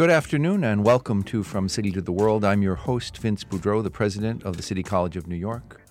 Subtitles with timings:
[0.00, 2.42] Good afternoon and welcome to From City to the World.
[2.42, 5.82] I'm your host, Vince Boudreau, the president of the City College of New York.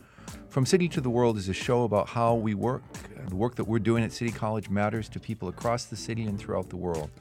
[0.48, 2.82] From City to the World is a show about how we work.
[3.28, 6.40] The work that we're doing at City College matters to people across the city and
[6.40, 7.12] throughout the world.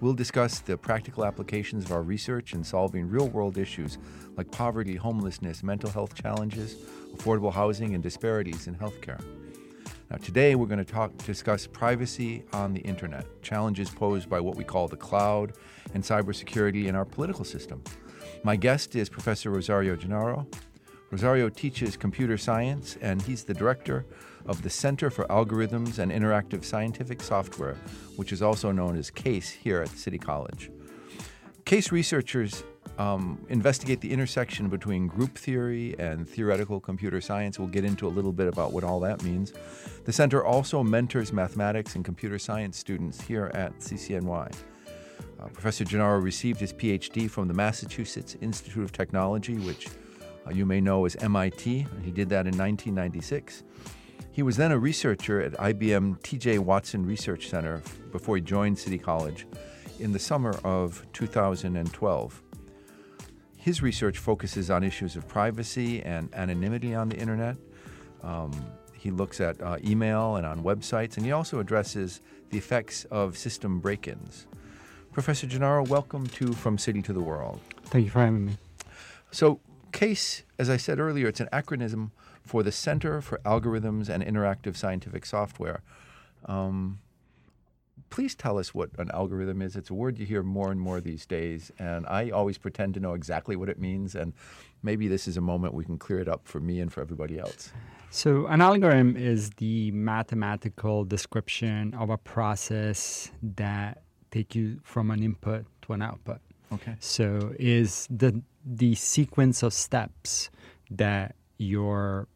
[0.00, 3.98] We'll discuss the practical applications of our research in solving real world issues
[4.36, 6.74] like poverty, homelessness, mental health challenges,
[7.14, 9.22] affordable housing, and disparities in healthcare.
[10.10, 14.54] Now, today we're going to talk, discuss privacy on the internet, challenges posed by what
[14.54, 15.54] we call the cloud
[15.94, 17.82] and cybersecurity in our political system.
[18.42, 20.46] My guest is Professor Rosario Gennaro.
[21.10, 24.04] Rosario teaches computer science, and he's the director
[24.46, 27.76] of the Center for Algorithms and Interactive Scientific Software,
[28.16, 30.70] which is also known as CASE here at City College.
[31.64, 32.62] CASE researchers
[32.98, 37.58] um, investigate the intersection between group theory and theoretical computer science.
[37.58, 39.52] We'll get into a little bit about what all that means.
[40.04, 44.52] The center also mentors mathematics and computer science students here at CCNY.
[45.40, 49.88] Uh, Professor Gennaro received his PhD from the Massachusetts Institute of Technology, which
[50.46, 51.86] uh, you may know as MIT.
[52.02, 53.64] He did that in 1996.
[54.30, 58.98] He was then a researcher at IBM TJ Watson Research Center before he joined City
[58.98, 59.46] College
[60.00, 62.42] in the summer of 2012.
[63.64, 67.56] His research focuses on issues of privacy and anonymity on the internet.
[68.22, 68.52] Um,
[68.92, 73.38] he looks at uh, email and on websites, and he also addresses the effects of
[73.38, 74.46] system break ins.
[75.12, 77.58] Professor Gennaro, welcome to From City to the World.
[77.84, 78.58] Thank you for having me.
[79.30, 79.60] So,
[79.92, 82.10] CASE, as I said earlier, it's an acronym
[82.42, 85.80] for the Center for Algorithms and Interactive Scientific Software.
[86.44, 86.98] Um,
[88.14, 89.74] please tell us what an algorithm is.
[89.74, 93.00] It's a word you hear more and more these days, and I always pretend to
[93.00, 94.14] know exactly what it means.
[94.14, 94.32] And
[94.84, 97.40] maybe this is a moment we can clear it up for me and for everybody
[97.40, 97.72] else.
[98.10, 105.20] So, an algorithm is the mathematical description of a process that take you from an
[105.24, 106.38] input to an output.
[106.72, 106.94] Okay.
[107.00, 110.50] So, is the the sequence of steps
[110.88, 112.28] that your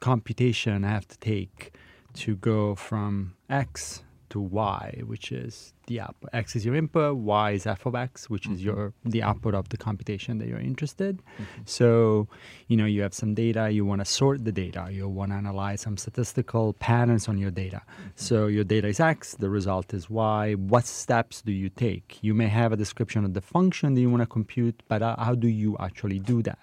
[0.00, 1.74] computation have to take
[2.14, 6.30] to go from x to y, which is the output.
[6.32, 8.54] X is your input, y is f of x, which mm-hmm.
[8.54, 11.18] is your the output of the computation that you're interested.
[11.18, 11.62] Mm-hmm.
[11.64, 12.28] So,
[12.68, 15.36] you know, you have some data, you want to sort the data, you want to
[15.36, 17.82] analyze some statistical patterns on your data.
[17.84, 18.08] Mm-hmm.
[18.16, 20.54] So your data is x, the result is y.
[20.54, 22.18] What steps do you take?
[22.22, 25.16] You may have a description of the function that you want to compute, but uh,
[25.18, 26.58] how do you actually do that?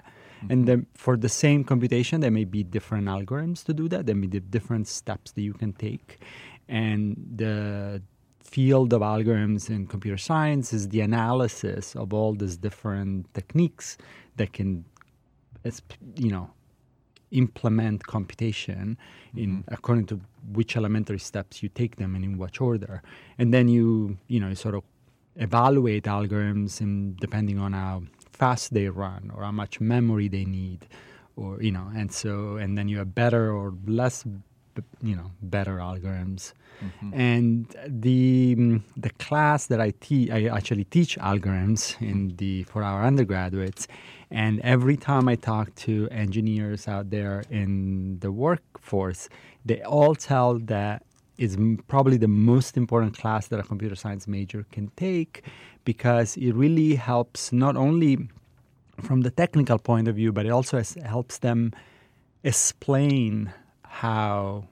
[0.49, 4.05] And then for the same computation, there may be different algorithms to do that.
[4.05, 6.19] There may be different steps that you can take.
[6.67, 8.01] And the
[8.39, 13.97] field of algorithms in computer science is the analysis of all these different techniques
[14.35, 14.85] that can,
[16.15, 16.49] you know,
[17.31, 18.97] implement computation
[19.35, 19.73] in mm-hmm.
[19.73, 20.21] according to
[20.51, 23.01] which elementary steps you take them and in which order.
[23.39, 24.83] And then you, you know, sort of
[25.35, 30.87] evaluate algorithms in depending on how fast they run or how much memory they need
[31.35, 34.25] or you know and so and then you have better or less
[35.01, 36.53] you know better algorithms
[36.83, 37.13] mm-hmm.
[37.13, 43.05] and the the class that I teach I actually teach algorithms in the for our
[43.05, 43.87] undergraduates
[44.31, 49.29] and every time I talk to engineers out there in the workforce
[49.65, 51.03] they all tell that
[51.37, 51.57] it's
[51.87, 55.43] probably the most important class that a computer science major can take
[55.83, 58.29] because it really helps not only
[59.01, 61.71] from the technical point of view, but it also helps them
[62.43, 63.51] explain
[63.93, 64.65] how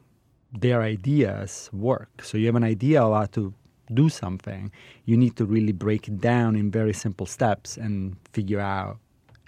[0.51, 2.23] their ideas work.
[2.23, 3.53] So you have an idea of how to
[3.93, 4.71] do something,
[5.05, 8.97] you need to really break it down in very simple steps and figure out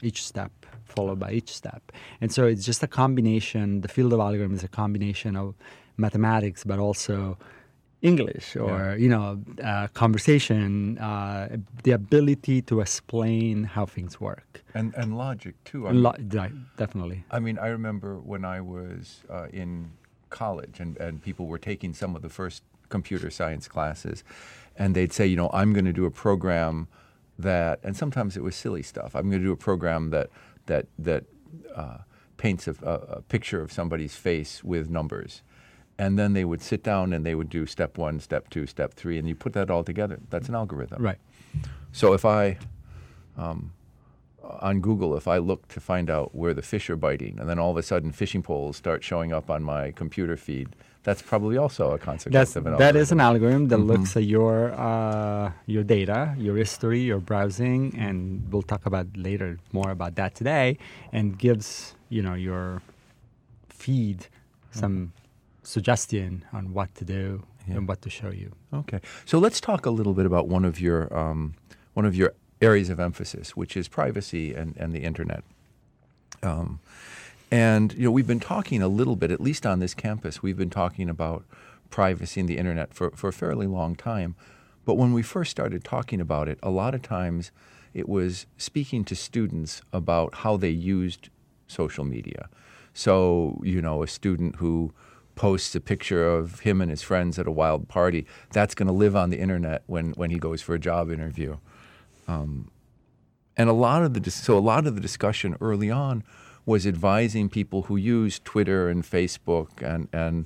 [0.02, 0.52] each step
[0.86, 1.92] followed by each step.
[2.22, 5.56] And so it's just a combination, the field of algorithm is a combination of
[5.98, 7.38] mathematics, but also
[8.04, 8.96] English or yeah.
[8.96, 15.56] you know uh, conversation, uh, the ability to explain how things work, and and logic
[15.64, 15.88] too.
[15.88, 17.24] I mean, Lo- definitely.
[17.32, 19.92] I mean, I remember when I was uh, in
[20.30, 24.24] college and and people were taking some of the first computer science classes,
[24.76, 26.90] and they'd say, you know, I'm going to do a program
[27.40, 29.16] that, and sometimes it was silly stuff.
[29.16, 30.30] I'm going to do a program that
[30.66, 31.24] that that
[31.74, 32.00] uh,
[32.36, 35.42] paints a, a picture of somebody's face with numbers
[35.98, 38.94] and then they would sit down and they would do step one, step two, step
[38.94, 40.20] three, and you put that all together.
[40.30, 41.02] That's an algorithm.
[41.02, 41.20] Right.
[41.92, 42.58] So if I,
[43.38, 43.72] um,
[44.44, 47.60] on Google, if I look to find out where the fish are biting, and then
[47.60, 50.70] all of a sudden fishing poles start showing up on my computer feed,
[51.04, 52.96] that's probably also a consequence that's, of an algorithm.
[52.96, 53.88] That is an algorithm that mm-hmm.
[53.88, 59.60] looks at your uh, your data, your history, your browsing, and we'll talk about later
[59.74, 60.78] more about that today,
[61.12, 62.82] and gives you know your
[63.70, 64.28] feed
[64.72, 65.14] some.
[65.64, 67.76] Suggestion on what to do yeah.
[67.76, 68.52] and what to show you.
[68.74, 71.56] Okay, so let's talk a little bit about one of your um,
[71.94, 75.44] one of your areas of emphasis, which is privacy and, and the internet.
[76.42, 76.80] Um,
[77.52, 80.58] and you know, we've been talking a little bit, at least on this campus, we've
[80.58, 81.46] been talking about
[81.90, 84.36] privacy and the internet for, for a fairly long time.
[84.86, 87.52] But when we first started talking about it, a lot of times
[87.94, 91.30] it was speaking to students about how they used
[91.68, 92.50] social media.
[92.94, 94.94] So, you know, a student who
[95.36, 98.94] posts a picture of him and his friends at a wild party, that's going to
[98.94, 101.58] live on the internet when, when he goes for a job interview.
[102.28, 102.70] Um,
[103.58, 106.24] and a lot of the so a lot of the discussion early on
[106.66, 110.46] was advising people who use Twitter and Facebook and and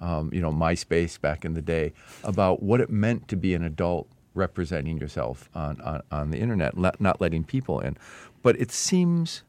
[0.00, 1.92] um, you know MySpace back in the day
[2.24, 6.76] about what it meant to be an adult representing yourself on, on, on the internet,
[6.76, 7.96] not letting people in.
[8.42, 9.42] But it seems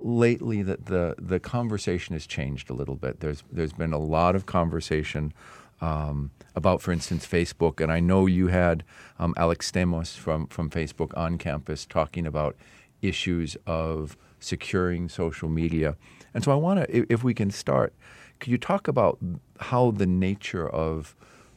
[0.00, 3.20] lately that the the conversation has changed a little bit.
[3.20, 5.32] There's there's been a lot of conversation
[5.80, 8.84] um, about, for instance, Facebook, and I know you had
[9.18, 12.56] um, Alex Stamos from from Facebook on campus talking about
[13.02, 15.96] issues of securing social media.
[16.34, 17.94] And so I want to, if we can start,
[18.38, 19.18] could you talk about
[19.58, 21.14] how the nature of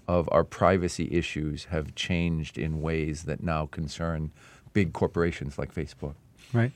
[0.07, 4.31] of our privacy issues have changed in ways that now concern
[4.73, 6.15] big corporations like Facebook?
[6.51, 6.71] Right.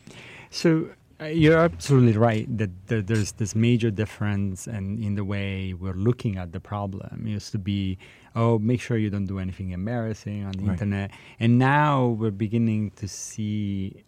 [0.50, 0.90] So
[1.26, 6.52] you're absolutely right that there's this major difference in, in the way we're looking at
[6.52, 7.24] the problem.
[7.26, 7.98] It used to be,
[8.36, 10.74] oh, make sure you don't do anything embarrassing on the right.
[10.74, 11.12] internet.
[11.40, 14.04] And now we're beginning to see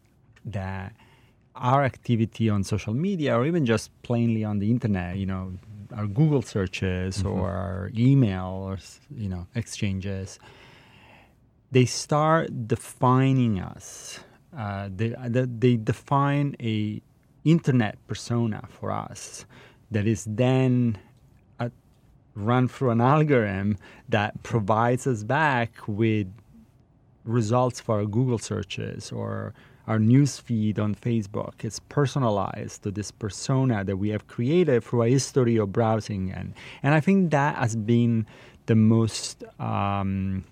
[0.46, 0.94] that
[1.56, 5.54] our activity on social media or even just plainly on the internet, you know,
[5.96, 7.28] our Google searches mm-hmm.
[7.28, 8.78] or our email or,
[9.16, 10.38] you know, exchanges,
[11.72, 14.20] they start defining us
[14.58, 17.02] uh, they, they define a
[17.46, 19.46] internet persona for us
[19.92, 20.98] that is then
[21.60, 21.70] uh,
[22.36, 26.28] run through an algorithm that provides us back with
[27.26, 29.54] results for our Google searches or
[29.88, 31.64] our news feed on Facebook.
[31.64, 36.32] It's personalized to this persona that we have created through a history of browsing.
[36.32, 36.54] And,
[36.84, 38.28] and I think that has been
[38.68, 40.44] the most um,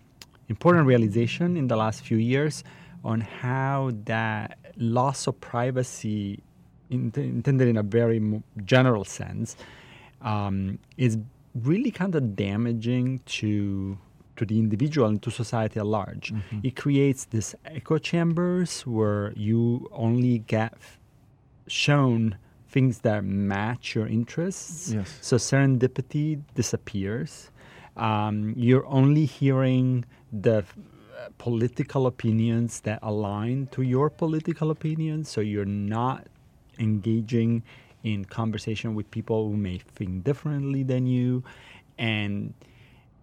[0.50, 2.64] important realization in the last few years
[3.08, 6.44] on how that loss of privacy,
[6.90, 8.20] in, intended in a very
[8.66, 9.56] general sense,
[10.22, 11.18] um, is
[11.64, 13.98] really kind of damaging to
[14.36, 16.32] to the individual and to society at large.
[16.32, 16.60] Mm-hmm.
[16.62, 20.78] It creates these echo chambers where you only get
[21.66, 22.38] shown
[22.70, 24.92] things that match your interests.
[24.92, 25.18] Yes.
[25.22, 27.50] So serendipity disappears.
[27.96, 30.64] Um, you're only hearing the
[31.38, 35.30] political opinions that align to your political opinions.
[35.30, 36.28] So you're not
[36.80, 37.64] engaging
[38.04, 41.44] in conversation with people who may think differently than you.
[41.98, 42.54] And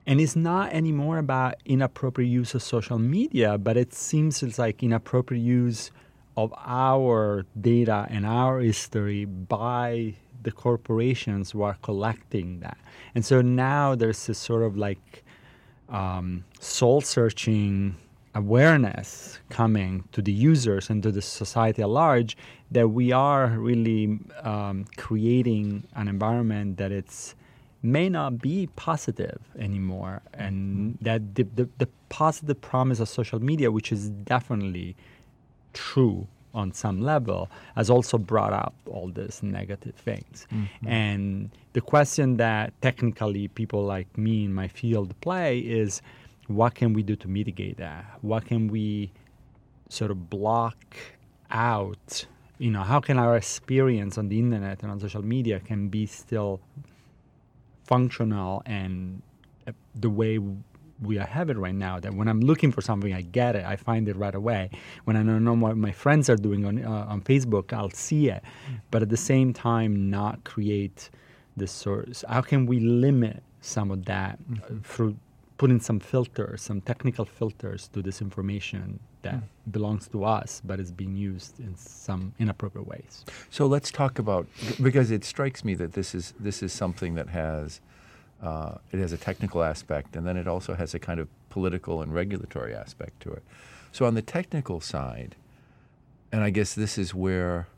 [0.06, 4.82] and it's not anymore about inappropriate use of social media, but it seems it's like
[4.82, 5.90] inappropriate use
[6.36, 12.76] of our data and our history by the corporations who are collecting that.
[13.14, 15.23] And so now there's this sort of like
[15.94, 17.96] um, soul searching
[18.34, 22.36] awareness coming to the users and to the society at large
[22.72, 27.36] that we are really um, creating an environment that it's
[27.82, 30.22] may not be positive anymore.
[30.32, 34.96] And that the, the, the positive promise of social media which is definitely
[35.74, 40.46] true on some level has also brought up all these negative things.
[40.52, 40.88] Mm-hmm.
[40.88, 46.00] And the question that technically people like me in my field play is
[46.46, 48.04] what can we do to mitigate that?
[48.22, 49.12] What can we
[49.88, 50.96] sort of block
[51.50, 52.26] out?
[52.58, 56.06] You know, how can our experience on the internet and on social media can be
[56.06, 56.60] still
[57.84, 59.22] functional and
[59.94, 60.38] the way
[61.02, 63.64] we have it right now that when I'm looking for something, I get it.
[63.64, 64.70] I find it right away.
[65.04, 68.28] When I don't know what my friends are doing on, uh, on Facebook, I'll see
[68.28, 68.42] it.
[68.90, 71.10] But at the same time, not create
[71.56, 72.24] the source.
[72.28, 74.80] How can we limit some of that mm-hmm.
[74.80, 75.16] through
[75.56, 79.42] putting some filters, some technical filters to this information that mm.
[79.70, 83.24] belongs to us, but is being used in some inappropriate ways?
[83.50, 84.46] So let's talk about
[84.82, 87.80] because it strikes me that this is this is something that has
[88.44, 92.02] uh, it has a technical aspect, and then it also has a kind of political
[92.02, 93.42] and regulatory aspect to it.
[93.90, 95.34] So, on the technical side,
[96.30, 97.68] and I guess this is where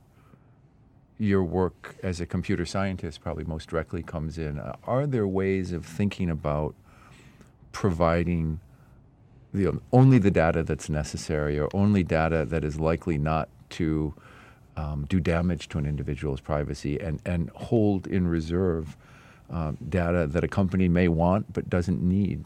[1.18, 4.58] your work as a computer scientist probably most directly comes in.
[4.58, 6.74] Uh, are there ways of thinking about
[7.72, 8.60] providing
[9.54, 14.14] the, only the data that's necessary or only data that is likely not to
[14.76, 18.96] um, do damage to an individual's privacy and, and hold in reserve
[19.50, 22.44] um, data that a company may want but doesn't need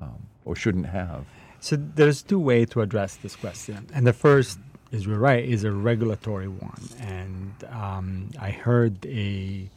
[0.00, 1.24] um, or shouldn't have.
[1.60, 4.58] So there's two ways to address this question, and the first
[4.90, 9.68] is you're right is a regulatory one, and um, I heard a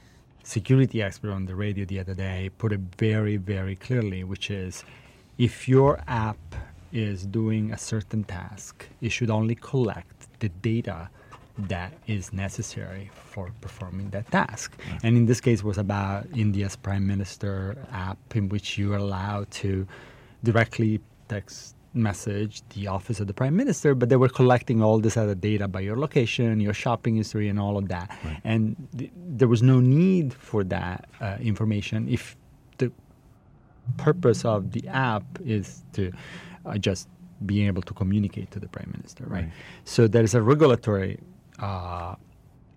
[0.43, 4.83] security expert on the radio the other day put it very very clearly, which is
[5.37, 6.55] if your app
[6.91, 11.09] is doing a certain task, it should only collect the data
[11.57, 14.75] that is necessary for performing that task.
[15.03, 19.51] And in this case was about India's prime minister app in which you are allowed
[19.51, 19.87] to
[20.43, 25.15] directly text message the office of the prime minister, but they were collecting all this
[25.15, 28.09] other data by your location, your shopping history, and all of that.
[28.25, 28.41] Right.
[28.43, 32.35] And th- there was no need for that uh, information if
[32.77, 32.91] the
[33.97, 36.11] purpose of the app is to
[36.65, 37.07] uh, just
[37.45, 39.43] being able to communicate to the prime minister, right?
[39.43, 39.51] Right.
[39.83, 41.19] So there is a regulatory,
[41.59, 42.15] uh,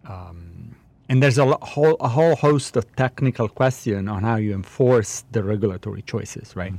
[0.07, 0.75] um,
[1.09, 5.43] and there's a whole a whole host of technical question on how you enforce the
[5.43, 6.75] regulatory choices, right?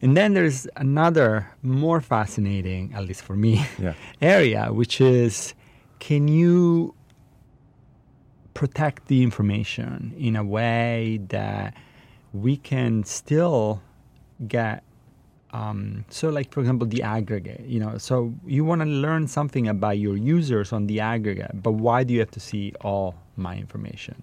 [0.00, 3.94] And then there's another more fascinating, at least for me, Yeah.
[4.22, 5.54] area, which is
[6.00, 6.94] can you
[8.54, 11.74] protect the information in a way that
[12.32, 13.82] we can still
[14.46, 14.82] get
[15.52, 19.68] um, so like for example the aggregate you know so you want to learn something
[19.68, 23.56] about your users on the aggregate but why do you have to see all my
[23.56, 24.14] information?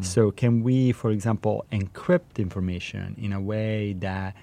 [0.00, 4.34] So can we for example encrypt information in a way that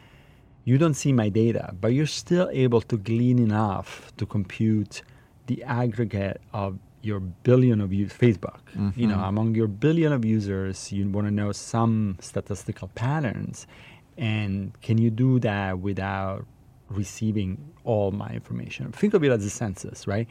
[0.66, 5.02] you don't see my data but you're still able to glean enough to compute
[5.48, 8.62] the aggregate of your billion of use facebook
[8.96, 13.68] you know among your billion of users you want to know some statistical patterns
[14.17, 16.46] and can you do that without
[16.89, 18.91] receiving all my information?
[18.91, 20.27] Think of it as a census right?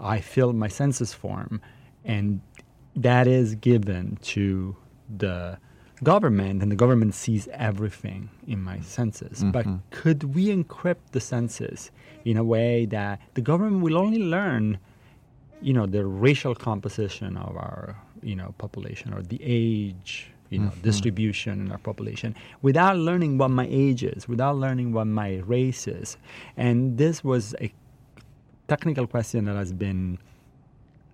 [0.00, 1.60] I fill my census form
[2.04, 2.40] and
[2.96, 4.76] that is given to
[5.16, 5.58] the
[6.02, 9.42] government and the government sees everything in my census.
[9.44, 9.76] But mm-hmm.
[9.90, 11.90] could we encrypt the census
[12.24, 14.78] in a way that the government will only learn
[15.60, 20.72] you know the racial composition of our you know population or the age you know
[20.82, 22.34] distribution in our population
[22.68, 26.16] without learning what my age is without learning what my race is
[26.56, 27.72] and this was a
[28.68, 30.18] technical question that has been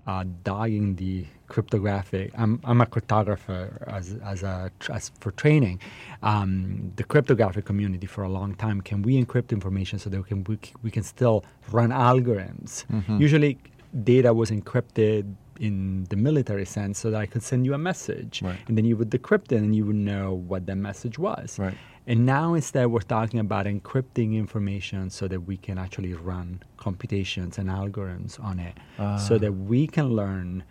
[0.06, 2.32] uh, dogging the cryptographic.
[2.36, 5.80] I'm, I'm a cryptographer as, as a as for training.
[6.22, 8.80] Um, the cryptographic community for a long time.
[8.80, 12.84] Can we encrypt information so that we can we, we can still run algorithms?
[13.20, 13.58] Usually,
[14.02, 18.42] data was encrypted in the military sense so that I could send you a message,
[18.42, 18.58] Right.
[18.66, 21.58] and then you would decrypt it and you would know what that message was.
[21.58, 21.76] Right.
[22.06, 27.58] And now instead we're talking about encrypting information so that we can actually run computations
[27.58, 29.38] and algorithms on it so ah.
[29.38, 30.64] that we can learn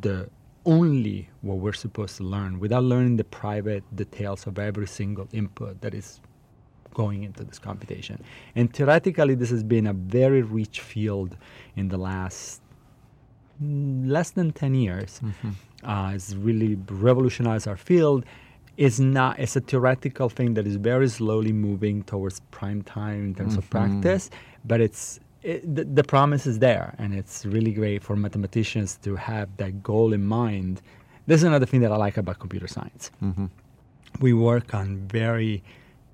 [0.00, 0.30] the
[0.64, 5.80] only what we're supposed to learn without learning the private details of every single input
[5.82, 6.20] that is
[6.94, 8.22] going into this computation.
[8.56, 11.36] And theoretically this has been a very rich field
[11.76, 12.60] in the last
[13.62, 15.20] Mm, less than 10 years.
[15.24, 15.88] Mm-hmm.
[15.88, 18.24] Uh, it's really revolutionized our field.
[18.76, 23.34] It's not, it's a theoretical thing that is very slowly moving towards prime time in
[23.34, 24.00] terms of mm-hmm.
[24.00, 24.30] practice,
[24.64, 29.16] but it's, it, the, the promise is there, and it's really great for mathematicians to
[29.16, 30.80] have that goal in mind.
[31.26, 33.10] This is another thing that I like about computer science.
[33.22, 33.46] Mm-hmm.
[34.20, 35.62] We work on very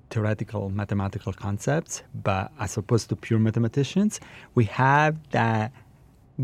[0.09, 4.19] theoretical mathematical concepts, but as opposed to pure mathematicians,
[4.55, 5.71] we have that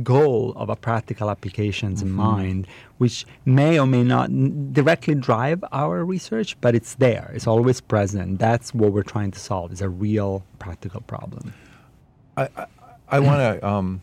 [0.04, 2.68] goal of a practical applications in mind,
[2.98, 4.30] which may or may not
[4.74, 7.32] directly drive our research, but it's there.
[7.34, 8.40] It's always present.
[8.40, 9.72] That's what we're trying to solve.
[9.72, 11.54] Is a real practical problem.
[12.38, 12.66] I, I,
[13.10, 14.02] I want to um,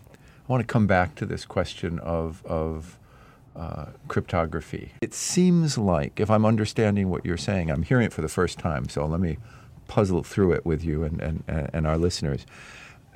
[0.48, 2.98] I want to come back to this question of of
[3.56, 4.92] uh, cryptography.
[5.00, 8.58] It seems like, if I'm understanding what you're saying, I'm hearing it for the first
[8.58, 8.88] time.
[8.88, 9.38] So let me
[9.88, 12.44] puzzle through it with you and and, and our listeners.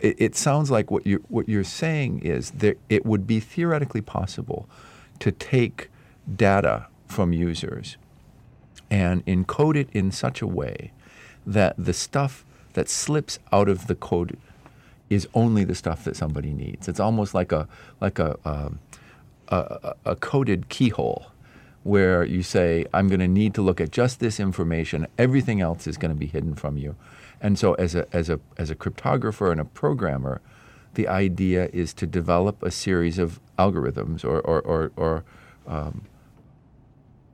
[0.02, 4.02] It, it sounds like what you what you're saying is that it would be theoretically
[4.02, 4.68] possible
[5.20, 5.88] to take
[6.36, 7.96] data from users
[8.90, 10.92] and encode it in such a way
[11.46, 12.44] that the stuff
[12.74, 14.36] that slips out of the code
[15.08, 16.88] is only the stuff that somebody needs.
[16.88, 17.68] It's almost like a
[18.00, 18.80] like a um,
[19.48, 19.56] a,
[20.04, 21.26] a, a coded keyhole
[21.84, 25.06] where you say, I'm going to need to look at just this information.
[25.18, 26.96] Everything else is going to be hidden from you.
[27.42, 30.40] And so, as a as a as a cryptographer and a programmer,
[30.94, 35.24] the idea is to develop a series of algorithms or or or, or
[35.66, 36.02] um,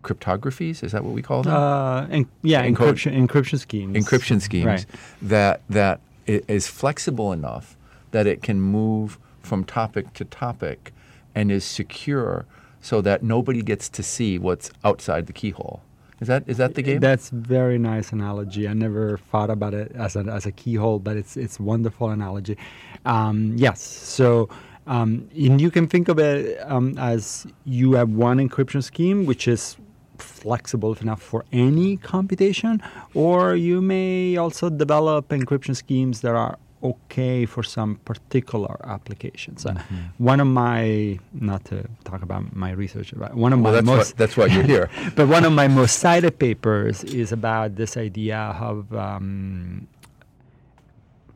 [0.03, 0.83] cryptographies.
[0.83, 1.53] Is that what we call them?
[1.55, 2.07] Uh,
[2.43, 3.97] yeah, Encode- encryption encryption schemes.
[3.97, 4.87] encryption schemes Right.
[5.23, 7.77] that that is flexible enough
[8.11, 10.93] that it can move from topic to topic
[11.35, 12.47] and is secure
[12.81, 15.83] so that nobody gets to see what's outside the keyhole.
[16.21, 17.01] Is that is that the game?
[17.01, 18.67] That's very nice analogy.
[18.67, 22.57] I never thought about it as a, as a keyhole, but it's it's wonderful analogy.
[23.05, 24.49] Um, yes, so
[24.89, 29.47] um, and you can think of it um, as you have one encryption scheme which
[29.47, 29.77] is
[30.19, 32.83] flexible enough for any computation,
[33.15, 39.67] or you may also develop encryption schemes that are okay for some particular applications.
[39.67, 40.25] Uh, Mm-hmm.
[40.25, 43.87] one of my, not to talk about my research, but one of well, my that's
[43.87, 44.91] most what, that's why you're here.
[45.17, 49.87] but one of my most cited papers is about this idea of um,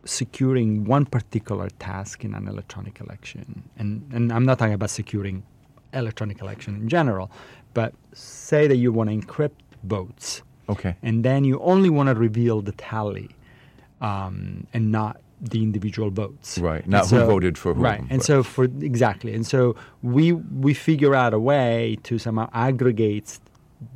[0.05, 3.63] securing one particular task in an electronic election.
[3.79, 5.43] And, and I'm not talking about securing
[5.93, 7.31] electronic election in general,
[7.75, 10.97] but say that you want to encrypt votes, Okay.
[11.03, 13.31] and then you only want to reveal the tally
[14.01, 15.21] um, and not
[15.51, 16.59] the individual votes.
[16.59, 16.87] Right.
[16.87, 18.01] Not who voted for whom, Right.
[18.01, 20.33] And but- so for exactly, and so we
[20.67, 23.39] we figure out a way to somehow aggregate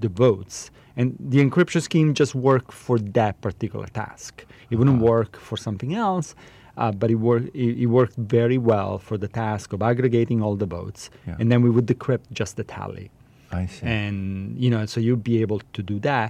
[0.01, 4.45] the votes, and the encryption scheme just worked for that particular task.
[4.71, 5.13] It wouldn't Uh-huh.
[5.15, 6.35] work for something else.
[6.79, 10.57] Uh, but it, wor- it, it worked very well for the task of aggregating all
[10.57, 11.37] the votes, Yeah.
[11.41, 13.09] and then we would decrypt just the tally
[13.51, 13.87] I see.
[13.87, 16.29] and you know so you'd be able to do that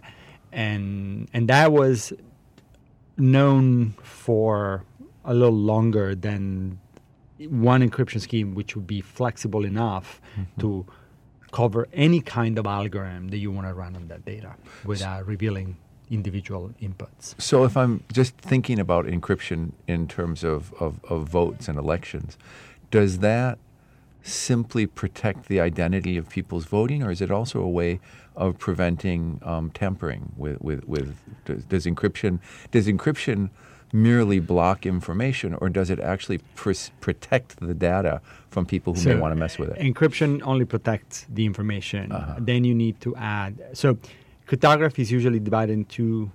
[0.52, 2.12] and and that was
[3.18, 4.84] known for
[5.26, 6.78] a little longer than
[7.48, 10.20] one encryption scheme which would be flexible enough
[10.58, 10.86] to
[11.52, 14.54] cover any kind of algorithm that you want to run on that data
[14.84, 15.76] without revealing
[16.10, 17.34] individual inputs.
[17.40, 22.38] So if I'm just thinking about encryption in terms of, of, of votes and elections,
[22.90, 23.58] does that
[24.22, 28.00] simply protect the identity of people's voting, or is it also a way
[28.34, 32.40] of preventing um, tampering with, with, with does, does encryption
[32.70, 33.50] does encryption
[33.92, 39.14] merely block information, or does it actually pres- protect the data from people who may
[39.16, 39.78] want to mess with it?
[39.78, 42.12] Encryption only protects the information.
[42.12, 42.36] Uh-huh.
[42.40, 43.52] Then you need to add.
[43.72, 43.98] So,
[44.46, 46.30] cryptography is usually divided in two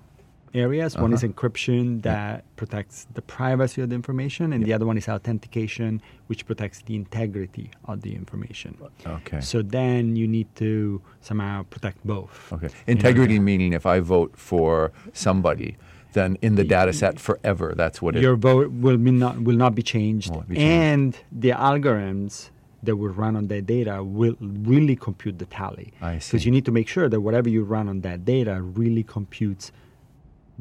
[0.53, 0.97] areas.
[0.97, 1.31] One is Uh-huh.
[1.33, 6.45] encryption that protects the privacy of the information, and the other one is authentication, which
[6.45, 8.77] protects the integrity of the information.
[9.05, 9.39] Okay.
[9.39, 12.51] So then you need to somehow protect both.
[12.51, 12.67] Okay.
[12.67, 15.77] You know, Integrity meaning if I vote for somebody,
[16.13, 19.55] then in the data set forever, that's what it your vote will be not will
[19.65, 20.71] not be changed, Won't be changed.
[20.71, 22.49] and the algorithms
[22.83, 25.93] that will run on that data will really compute the tally.
[26.01, 29.03] I Because you need to make sure that whatever you run on that data really
[29.03, 29.71] computes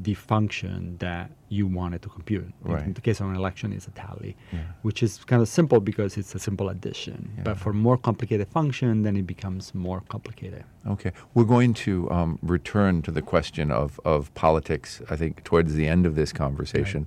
[0.03, 2.45] the function that you want it to compute.
[2.65, 2.85] In- Right.
[2.87, 4.61] In the case of an election, it's a tally, Yeah.
[4.83, 7.19] which is kind of simple because it's a simple addition.
[7.37, 7.43] Yeah.
[7.45, 10.65] But for more complicated function, then it becomes more complicated.
[10.87, 11.13] Okay.
[11.35, 15.87] We're going to um, return to the question of, of politics, I think, towards the
[15.87, 17.07] end of this conversation.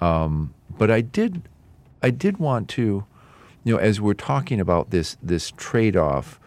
[0.00, 1.42] Um, but I did,
[2.02, 3.04] I did want to,
[3.64, 6.40] you know, as we're talking about this, this trade off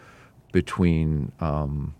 [0.50, 1.94] between, um,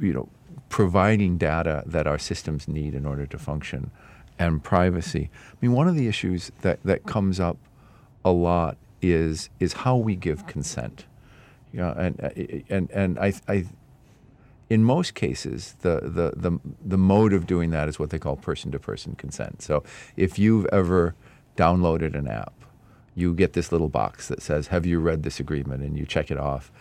[0.00, 0.28] you know,
[0.74, 3.92] providing data that our systems need in order to function
[4.40, 5.30] and privacy.
[5.52, 7.58] I mean, one of the issues that, that comes up
[8.24, 11.04] a lot is, is how we give consent.
[11.72, 12.30] Yeah, and uh,
[12.68, 13.66] and and I, I,
[14.68, 18.34] in most cases, the, the the the mode of doing that is what they call
[18.34, 19.62] person-to-person consent.
[19.62, 19.84] So,
[20.16, 21.14] if you've ever
[21.56, 22.54] downloaded an app,
[23.14, 26.32] you get this little box that says, "Have you read this agreement?" and you check
[26.32, 26.72] it off.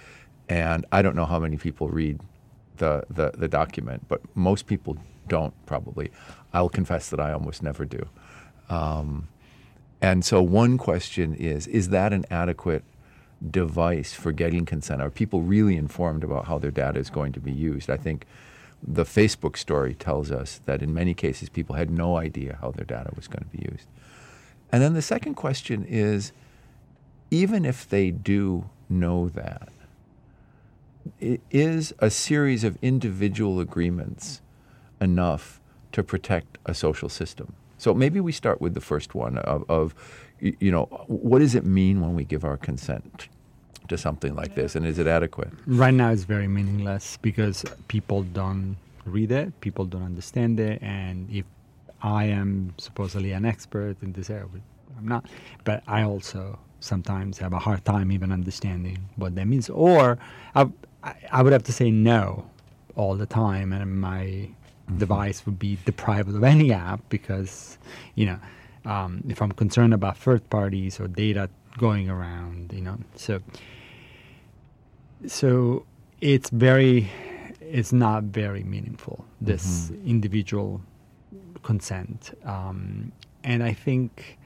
[0.50, 2.20] And I don't know how many people read
[2.78, 6.12] the the, the document, but most people don't probably.
[6.54, 8.08] I'll confess that I almost never do.
[8.70, 9.28] Um,
[10.02, 12.84] and so, one question is: Is that an adequate
[13.50, 15.02] device for getting consent?
[15.02, 17.90] Are people really informed about how their data is going to be used?
[17.90, 18.26] I think
[18.86, 22.86] the Facebook story tells us that in many cases people had no idea how their
[22.86, 23.88] data was going to be used.
[24.72, 26.32] And then the second question is
[27.32, 29.70] even if they do know that,
[31.20, 34.42] is a series of individual agreements
[35.02, 35.60] enough
[35.92, 37.54] to protect a social system?
[37.78, 39.96] So maybe we start with the first one of, of
[40.40, 43.28] you know, what does it mean when we give our consent
[43.88, 45.50] to something like this, and is it adequate?
[45.68, 51.30] Right now, it's very meaningless because people don't read it, people don't understand it, and
[51.30, 51.46] if
[52.02, 54.48] I am supposedly an expert in this area,
[54.98, 55.26] I'm not,
[55.64, 59.70] but I also sometimes have a hard time even understanding what that means.
[59.70, 60.18] Or
[60.56, 60.70] I,
[61.04, 62.46] I- I would have to say no
[62.96, 64.50] all the time, and my
[64.98, 67.78] device would be deprived of any app because,
[68.16, 68.40] you know,
[68.86, 73.42] um, if I'm concerned about third parties or data going around, you know, so
[75.28, 75.86] so
[76.22, 77.10] it's very
[77.62, 80.82] it's not very meaningful this individual
[81.64, 82.38] consent.
[82.46, 83.12] Um,
[83.46, 84.38] and i think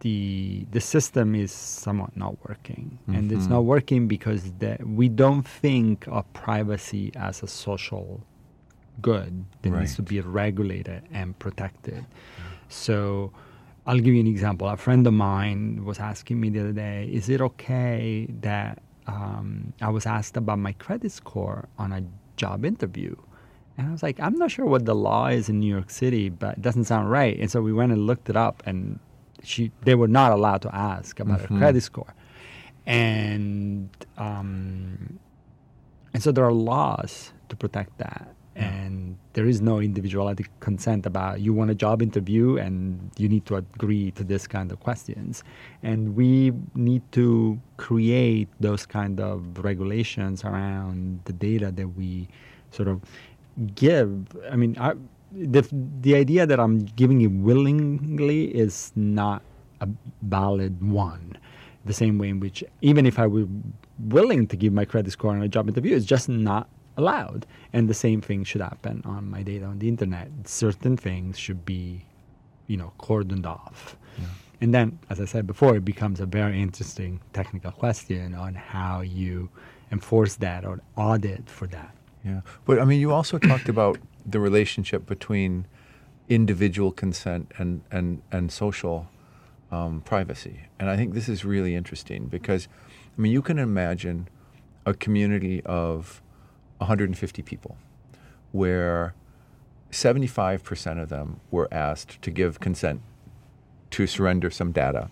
[0.00, 3.50] the the system is somewhat not working, and it's Mhm.
[3.56, 8.22] not working because the, we don't think of privacy as a social
[9.00, 12.04] good that needs to be regulated and protected.
[12.68, 13.32] So,
[13.86, 14.68] I'll give you an example.
[14.68, 19.72] A friend of mine was asking me the other day, "Is it okay that um,
[19.80, 22.02] I was asked about my credit score on a
[22.36, 23.14] job interview?"
[23.76, 26.28] And I was like, "I'm not sure what the law is in New York City,
[26.28, 28.98] but it doesn't sound right." And so we went and looked it up, and
[29.42, 31.46] she they were not allowed to ask about Mhm.
[31.48, 32.14] her credit score,
[32.86, 35.18] and um,
[36.14, 38.34] and so there are laws to protect that.
[38.56, 43.46] And there is no individuality consent about you want a job interview and you need
[43.46, 45.44] to agree to this kind of questions.
[45.84, 52.26] And we need to create those kind of regulations around the data that we
[52.72, 53.00] sort of
[53.76, 54.26] give.
[54.50, 54.94] I mean, I,
[55.32, 55.68] the,
[56.00, 59.42] the idea that I'm giving it willingly is not
[59.80, 59.88] a
[60.22, 61.36] valid one.
[61.84, 63.46] The same way in which, even if I were
[63.98, 67.46] willing to give my credit score on a job interview, it's just not allowed.
[67.72, 70.28] And the same thing should happen on my data on the internet.
[70.44, 72.04] Certain things should be,
[72.66, 73.96] you know, cordoned off.
[74.60, 79.02] And then, as I said before, it becomes a very interesting technical question on how
[79.02, 79.48] you
[79.92, 81.94] enforce that or audit for that.
[82.24, 83.98] Yeah, but I mean, you also talked about
[84.30, 85.66] the relationship between
[86.28, 89.08] individual consent and and and social
[89.70, 92.68] um, privacy, and I think this is really interesting because,
[93.16, 94.28] I mean, you can imagine
[94.86, 96.22] a community of
[96.78, 97.76] 150 people,
[98.52, 99.14] where
[99.90, 103.02] 75% of them were asked to give consent
[103.90, 105.10] to surrender some data.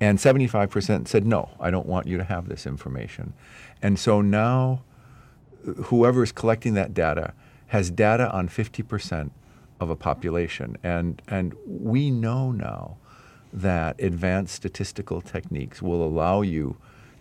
[0.00, 3.34] And 75% said, no, I don't want you to have this information.
[3.80, 4.82] And so now
[5.84, 7.34] whoever is collecting that data
[7.72, 9.30] has data on 50%
[9.80, 10.76] of a population.
[10.82, 12.98] And, and we know now
[13.50, 16.76] that advanced statistical techniques will allow you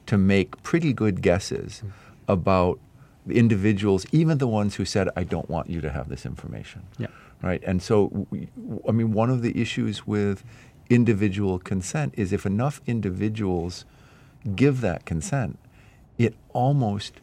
[0.08, 1.90] to make pretty good guesses mm-hmm.
[2.28, 2.80] about
[3.26, 6.82] the individuals, even the ones who said, I don't want you to have this information.
[6.98, 7.08] Yeah.
[7.42, 7.64] Right?
[7.66, 8.50] And so, we,
[8.86, 10.44] I mean, one of the issues with
[10.90, 13.86] individual consent is if enough individuals
[14.54, 15.58] give that consent,
[16.18, 17.22] it almost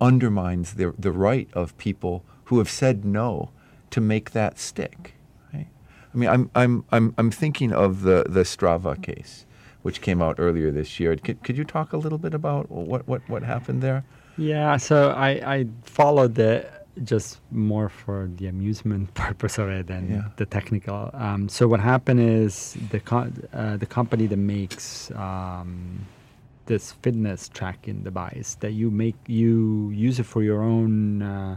[0.00, 3.50] undermines the, the right of people who have said no
[3.90, 5.14] to make that stick.
[5.54, 5.68] Right?
[6.12, 9.46] I mean, I'm, I'm, I'm, I'm thinking of the, the Strava case,
[9.82, 11.14] which came out earlier this year.
[11.14, 14.04] Could, could you talk a little bit about what, what, what happened there?
[14.36, 16.68] Yeah, so I, I followed it
[17.04, 20.22] just more for the amusement purpose of it than Yeah.
[20.36, 21.10] the technical.
[21.14, 26.04] Um, so what happened is the co- uh, the company that makes um,
[26.66, 31.56] this fitness tracking device that you make you use it for your own, uh,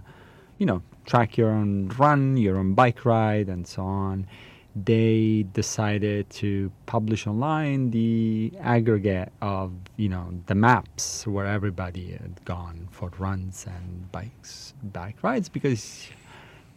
[0.58, 4.28] you know, track your own run, your own bike ride, and so on.
[4.76, 12.44] They decided to publish online the aggregate of you know the maps where everybody had
[12.46, 16.10] gone for runs and bikes, bike rides because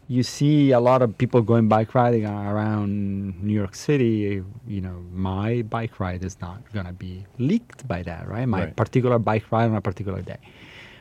[0.08, 4.42] you see a lot of people going bike riding around New York City.
[4.68, 8.46] You know, my bike ride is not gonna be leaked by that, right?
[8.46, 8.76] My Right.
[8.76, 10.36] particular bike ride on a particular day.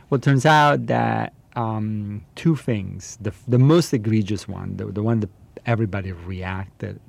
[0.10, 3.18] Well, it turns out that um, two things.
[3.22, 5.30] The, the most egregious one, the, the one that
[5.66, 7.00] everybody reacted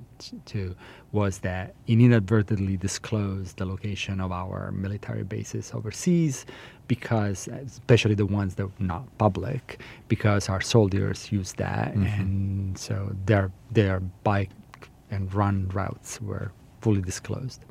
[0.47, 0.75] to,
[1.13, 6.47] was that it inadvertently disclosed the location of our military bases overseas
[6.89, 11.95] because, especially the ones that were not public, because our soldiers use that.
[11.95, 12.21] Mhm.
[12.21, 14.51] And so their, their bike
[15.11, 17.65] and run routes were fully disclosed.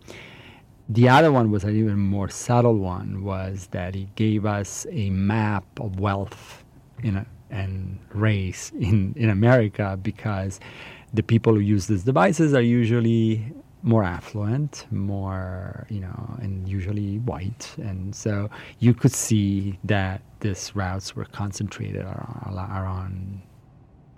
[0.90, 5.10] The other one was an even more subtle one, was that he gave us a
[5.10, 6.65] map of wealth
[7.06, 10.60] in a, and race in, in America because
[11.14, 17.20] the people who use these devices are usually more affluent, more, you know, and usually
[17.20, 17.72] white.
[17.78, 23.42] And so you could see that these routes were concentrated around, around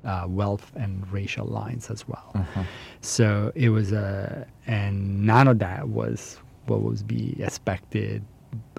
[0.06, 2.32] uh, wealth and racial lines as well.
[2.34, 2.64] Uh-huh.
[3.02, 8.24] So it was a, and none of that was what was be expected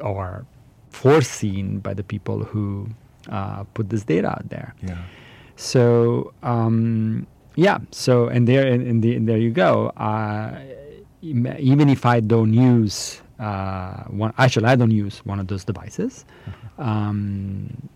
[0.01, 0.47] or
[0.89, 2.89] foreseen by the people who
[3.29, 4.75] uh, put this data out there.
[4.83, 4.99] Yeah.
[5.57, 9.89] So um, yeah, so and there and, and, the, and there you go.
[9.97, 10.59] Uh,
[11.23, 16.25] even if I don't use uh, one, actually I don't use one of those devices,
[16.79, 17.89] um,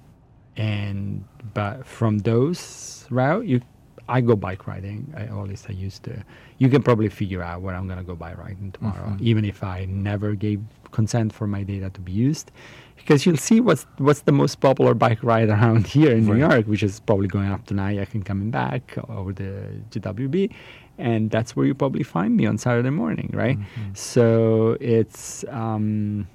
[0.57, 3.61] and but from those route you.
[4.09, 6.25] I go bike riding, I, or at least I used to.
[6.59, 9.21] You can probably figure out where I'm gonna go bike riding tomorrow, Mhm.
[9.21, 12.51] even if I never gave consent for my data to be used,
[12.96, 16.66] because you'll see what's what's the most popular bike ride around here in New York,
[16.66, 20.52] which is probably going up to Nyack and coming back over the GWB,
[20.98, 23.59] and that's where you probably find me on Saturday morning, right?
[23.59, 23.94] Mm-hmm.
[23.94, 26.28] So it's um,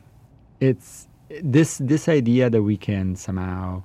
[0.60, 1.08] it's
[1.42, 3.84] this this idea that we can somehow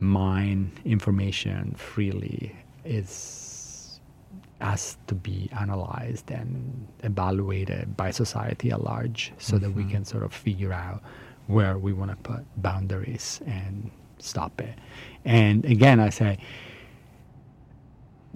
[0.00, 2.54] mine information freely
[2.84, 4.00] is
[4.60, 9.64] has to be analyzed and evaluated by society at large so mm-hmm.
[9.64, 9.92] that we mm-hmm.
[9.92, 11.02] can sort of figure out
[11.48, 14.78] where we want to put boundaries and stop it.
[15.24, 16.38] And again, I say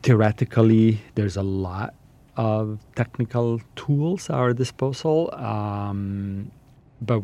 [0.03, 1.95] theoretically, there's a lot
[2.37, 6.51] of technical tools at our disposal, um,
[7.01, 7.23] but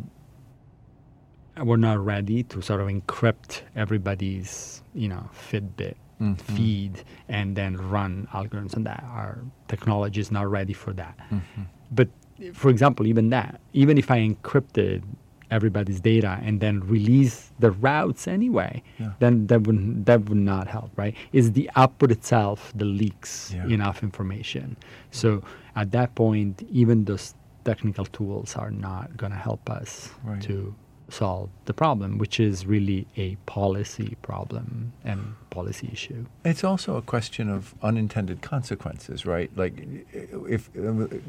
[1.62, 6.34] we're not ready to sort of encrypt everybody's, you know, Fitbit mm-hmm.
[6.54, 9.02] feed and then run algorithms on that.
[9.08, 11.18] Our technology is not ready for that.
[11.30, 11.62] Mm-hmm.
[11.90, 12.08] But
[12.52, 15.02] for example, even that, even if I encrypted
[15.50, 19.12] everybody's data and then release the routes anyway, yeah.
[19.18, 21.14] then that would that would not help, right?
[21.32, 23.66] Is the output itself that leaks yeah.
[23.66, 24.76] enough information?
[25.10, 25.42] So
[25.76, 27.34] at that point, even those
[27.64, 30.42] technical tools are not going to help us right.
[30.42, 30.74] to
[31.10, 36.26] solve the problem, which is really a policy problem and policy issue.
[36.44, 39.50] It's also a question of unintended consequences, right?
[39.56, 39.74] Like,
[40.12, 40.70] if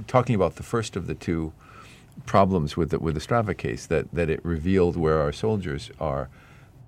[0.08, 1.54] talking about the first of the two
[2.26, 6.30] problems with the, with the Strava case, that that it revealed where our soldiers are.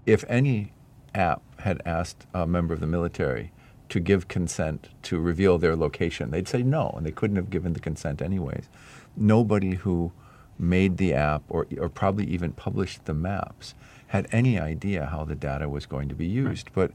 [0.05, 0.73] If any
[1.13, 3.51] app had asked a member of the military
[3.89, 7.73] to give consent to reveal their location, they'd say no, and they couldn't have given
[7.73, 8.69] the consent anyways.
[9.17, 10.11] Nobody who
[10.57, 13.75] made the app or, or probably even published the maps
[14.07, 16.67] had any idea how the data was going to be used.
[16.67, 16.75] Right.
[16.75, 16.91] But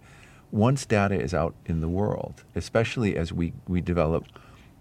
[0.51, 4.25] once data is out in the world, especially as we, we develop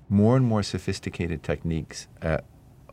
[0.07, 2.43] more and more sophisticated techniques at,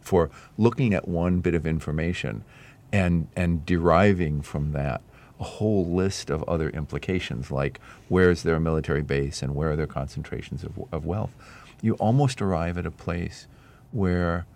[0.02, 2.44] for looking at one bit of information
[2.92, 5.00] and, and deriving from that
[5.40, 9.76] a whole list of other implications, like where is their military base and where are
[9.76, 11.34] their concentrations of, of wealth,
[11.80, 13.48] you almost arrive at a place
[13.90, 14.46] where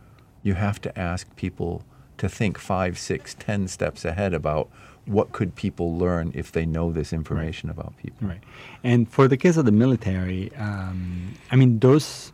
[0.43, 1.83] you have to ask people
[2.19, 4.69] to think five, six, ten steps ahead about
[5.07, 7.79] what could people learn if they know this information right.
[7.79, 8.29] about people.
[8.29, 8.41] Right.
[8.83, 12.33] And for the case of the military, um, I mean, those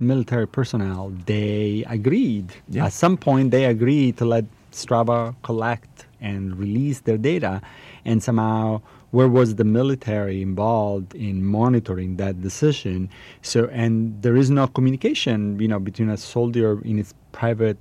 [0.00, 2.52] military personnel, they agreed.
[2.68, 2.86] Yeah.
[2.86, 7.60] At some point, they agreed to let Strava collect and release their data.
[8.04, 13.08] And somehow, where was the military involved in monitoring that decision?
[13.42, 17.78] So, and there is no communication, you know, between a soldier in his private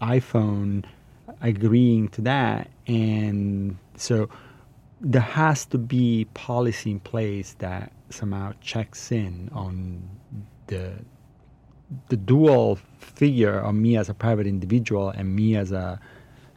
[0.00, 0.84] iPhone
[1.40, 2.70] agreeing to that.
[2.86, 4.28] And so,
[5.00, 10.00] there has to be policy in place that somehow checks in on
[10.68, 10.92] the
[12.08, 16.00] the dual figure of me as a private individual and me as a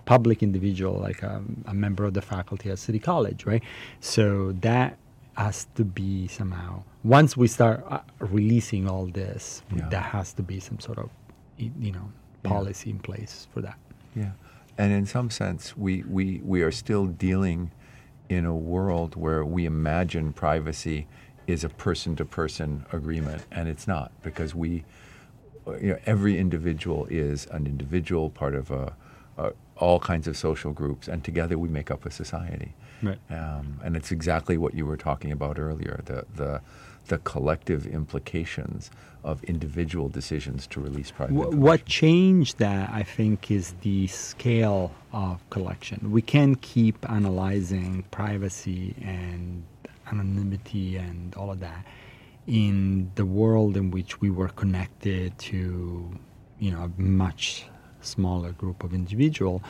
[0.05, 3.63] public individual, like a, a, member of the faculty at City College, right?
[3.99, 4.97] So that
[5.35, 9.89] has to be somehow, once we start uh, releasing all this, yeah.
[9.89, 11.09] there has to be some sort of,
[11.57, 12.11] you know,
[12.43, 12.95] policy yeah.
[12.95, 13.77] in place for that.
[14.15, 14.31] Yeah.
[14.77, 17.71] And in some sense, we, we, we are still dealing
[18.29, 21.07] in a world where we imagine privacy
[21.47, 24.83] is a person to person agreement, and it's not because we
[25.81, 28.93] you know, every individual is an individual, part of a,
[29.37, 32.73] a, all kinds of social groups, and together we make up a society.
[33.01, 33.19] Right.
[33.29, 36.61] Um, and it's exactly what you were talking about earlier the, the,
[37.07, 38.89] the collective implications
[39.23, 44.91] of individual decisions to release private w- What changed that, I think, is the scale
[45.11, 46.11] of collection.
[46.11, 49.63] We can keep analyzing privacy and
[50.07, 51.85] anonymity and all of that
[52.47, 56.09] in the world in which we were connected to,
[56.59, 57.65] you know, a much
[58.01, 59.63] smaller group of individual,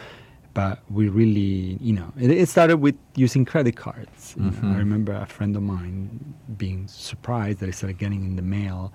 [0.54, 4.36] but we really, you know, it, it started with using credit cards.
[4.38, 4.74] Mm-hmm.
[4.74, 8.92] I remember a friend of mine being surprised that he started getting in the mail,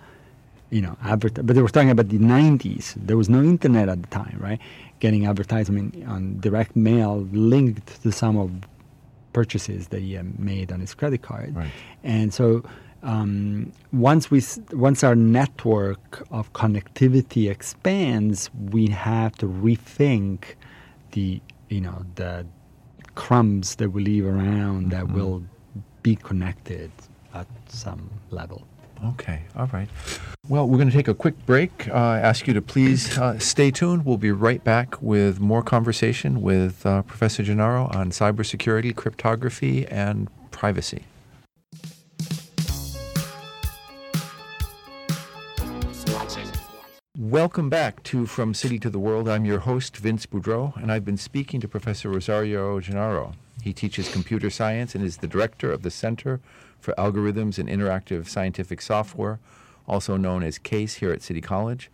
[0.71, 2.95] you know, advert- but they were talking about the 90s.
[2.97, 4.59] There was no internet at the time, right?
[5.01, 8.51] Getting advertisement on direct mail linked to some of
[9.33, 11.55] purchases that he had made on his credit card.
[11.55, 11.71] Right.
[12.03, 12.65] And so
[13.03, 20.57] um, once we once our network of connectivity expands, we have to rethink
[21.13, 22.47] the you know the
[23.15, 25.15] crumbs that we leave around that mm-hmm.
[25.15, 25.43] will
[26.03, 26.91] be connected
[27.35, 28.67] at some level.
[29.05, 29.89] Okay, all right.
[30.49, 31.89] Well, we're going to take a quick break.
[31.89, 34.05] Uh, I ask you to please uh, stay tuned.
[34.05, 40.29] We'll be right back with more conversation with uh, Professor Gennaro on cybersecurity, cryptography, and
[40.51, 41.05] privacy.
[47.21, 49.29] Welcome back to From City to the World.
[49.29, 53.35] I'm your host, Vince Boudreau, and I've been speaking to Professor Rosario Gennaro.
[53.61, 56.41] He teaches computer science and is the director of the Center
[56.81, 59.39] for Algorithms and Interactive Scientific Software,
[59.87, 61.91] also known as CASE here at City College.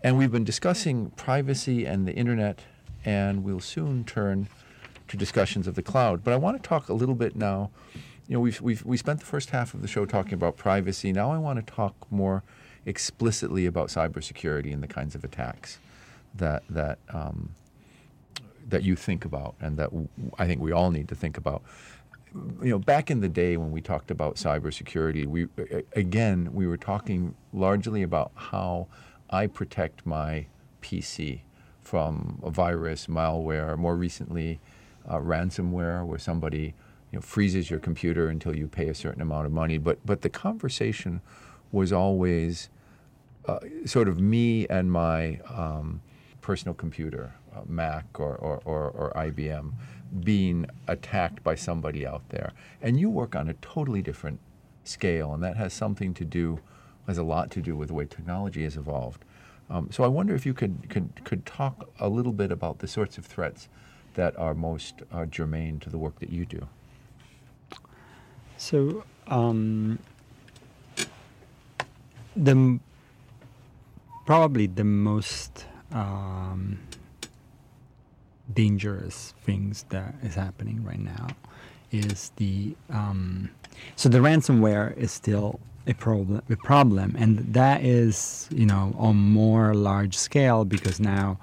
[0.00, 2.60] And we've been discussing privacy and the internet,
[3.04, 4.46] and we'll soon turn
[5.08, 6.22] to discussions of the cloud.
[6.22, 7.70] But I want to talk a little bit now.
[8.28, 11.12] You know, we've, we've we spent the first half of the show talking about privacy.
[11.12, 12.44] Now I want to talk more
[12.86, 15.78] explicitly about cybersecurity and the kinds of attacks
[16.34, 17.54] that that um,
[18.68, 21.62] that you think about, and that w- I think we all need to think about.
[22.62, 25.48] You know, back in the day when we talked about cybersecurity, we
[25.94, 28.86] again we were talking largely about how
[29.30, 30.46] I protect my
[30.80, 31.40] PC
[31.82, 34.60] from a virus, malware, more recently,
[35.06, 36.74] uh, ransomware, where somebody
[37.10, 39.76] you know, freezes your computer until you pay a certain amount of money.
[39.76, 41.20] But but the conversation
[41.72, 42.68] was always
[43.46, 46.00] uh, sort of me and my um,
[46.40, 49.72] personal computer, uh, Mac or, or, or, or IBM,
[50.20, 52.52] being attacked by somebody out there.
[52.80, 54.38] And you work on a totally different
[54.84, 56.60] scale, and that has something to do,
[57.06, 59.24] has a lot to do with the way technology has evolved.
[59.70, 62.86] Um, so I wonder if you could, could, could talk a little bit about the
[62.86, 63.68] sorts of threats
[64.14, 66.68] that are most uh, germane to the work that you do.
[68.58, 69.98] So um,
[72.36, 72.78] the
[74.24, 76.78] probably the most um,
[78.52, 81.28] dangerous things that is happening right now
[81.90, 83.50] is the um,
[83.96, 87.14] so the ransomware is still a problem a problem.
[87.18, 91.38] And that is you know on more large scale because now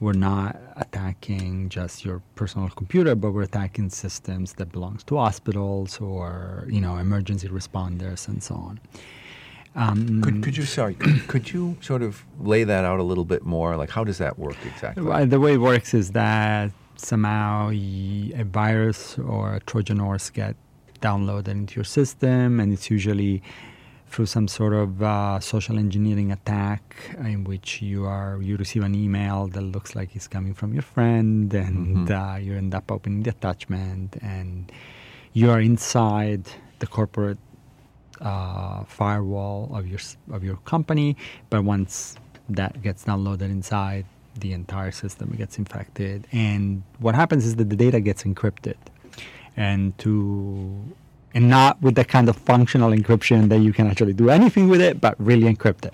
[0.00, 6.00] we're not attacking just your personal computer but we're attacking systems that belongs to hospitals
[6.00, 8.80] or you know emergency responders and so on
[9.76, 13.24] um, Could, could you, sorry, could, could you sort of lay that out a little
[13.24, 13.76] bit more?
[13.76, 15.26] Like, how does that work exactly?
[15.26, 20.54] The way it works is that somehow a virus or a Trojan horse get
[21.00, 23.42] downloaded into your system, and it's usually
[24.06, 28.94] through some sort of uh, social engineering attack in which you are you receive an
[28.94, 32.10] email that looks like it's coming from your friend, and Mhm.
[32.10, 34.70] uh, you end up opening the attachment, and
[35.32, 36.44] you are inside
[36.78, 37.38] the corporate
[38.20, 40.00] uh, firewall of your
[40.32, 41.16] of your company.
[41.50, 42.16] But once
[42.48, 44.06] that gets downloaded inside,
[44.38, 46.26] the entire system gets infected.
[46.32, 48.76] And what happens is that the data gets encrypted,
[49.56, 50.84] and to
[51.34, 54.80] and not with the kind of functional encryption that you can actually do anything with
[54.80, 55.92] it, but really encrypted.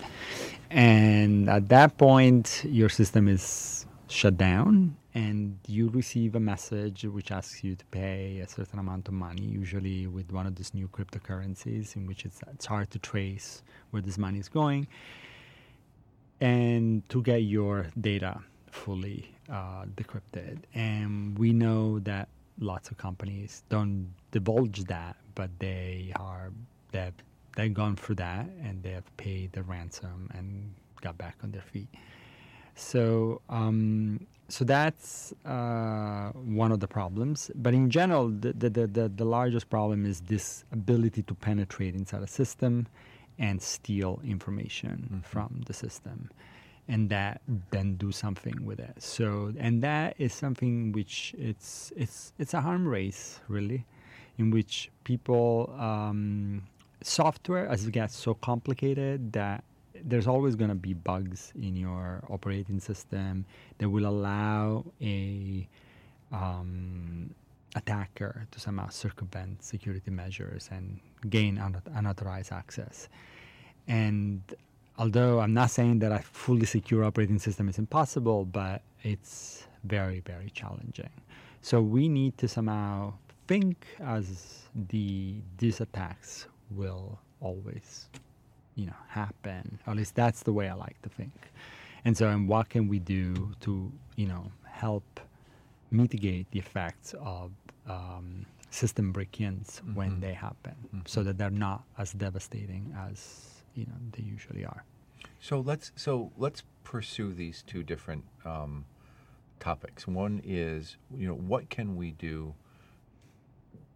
[0.71, 7.33] And at that point, your system is shut down, and you receive a message which
[7.33, 10.89] asks you to pay a certain amount of money, usually with one of these new
[10.89, 14.87] cryptocurrencies, in which it's, it's hard to trace where this money is going,
[16.41, 20.59] and to get your data fully uh, decrypted.
[20.75, 22.29] And we know that
[22.61, 26.53] lots of companies don't divulge that, but they are
[26.93, 27.13] they've
[27.57, 31.63] they've gone through that and they have paid the ransom and got back on their
[31.63, 31.89] feet.
[32.81, 37.51] So um, so that's uh, one of the problems.
[37.55, 42.23] But in general, the, the, the, the, largest problem is this ability to penetrate inside
[42.23, 42.89] a system
[43.39, 45.25] and steal information Mhm.
[45.25, 46.31] from the system
[46.89, 47.41] and that
[47.71, 48.95] then do something with it.
[48.99, 53.85] So and that is something which it's it's it's a harm race really,
[54.39, 56.63] in which people um,
[57.03, 59.63] software as it gets so complicated that
[60.05, 63.45] there's always going to be bugs in your operating system
[63.79, 65.69] that will allow a
[66.33, 67.35] um,
[67.77, 73.09] attacker to somehow circumvent security measures and gain un- unauthorized access.
[73.89, 74.43] And
[74.99, 80.21] although I'm not saying that a fully secure operating system is impossible, but it's very,
[80.21, 81.11] very challenging.
[81.63, 83.15] So we need to somehow
[83.47, 88.09] think as the these attacks will always,
[88.75, 89.79] you know, happen.
[89.87, 91.33] Or at least that's the way I like to think.
[92.05, 95.21] And so, and what can we do to, you know, help
[95.91, 97.53] mitigate the effects of
[97.87, 100.21] um, system break-ins when Mhm.
[100.21, 101.25] they happen, so Mhm.
[101.25, 104.85] that they're not as devastating as you know they usually are.
[105.41, 108.85] So let's so let's pursue these two different um,
[109.59, 110.07] topics.
[110.07, 112.55] One is you know what can we do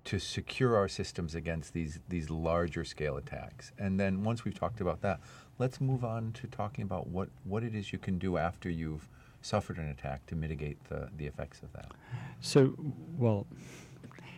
[0.04, 4.80] to secure our systems against these these larger scale attacks, and then once we've talked
[4.80, 5.20] about that,
[5.58, 9.08] let's move on to talking about what what it is you can do after you've
[9.40, 11.92] suffered an attack to mitigate the the effects of that.
[12.40, 12.74] So,
[13.18, 13.46] well,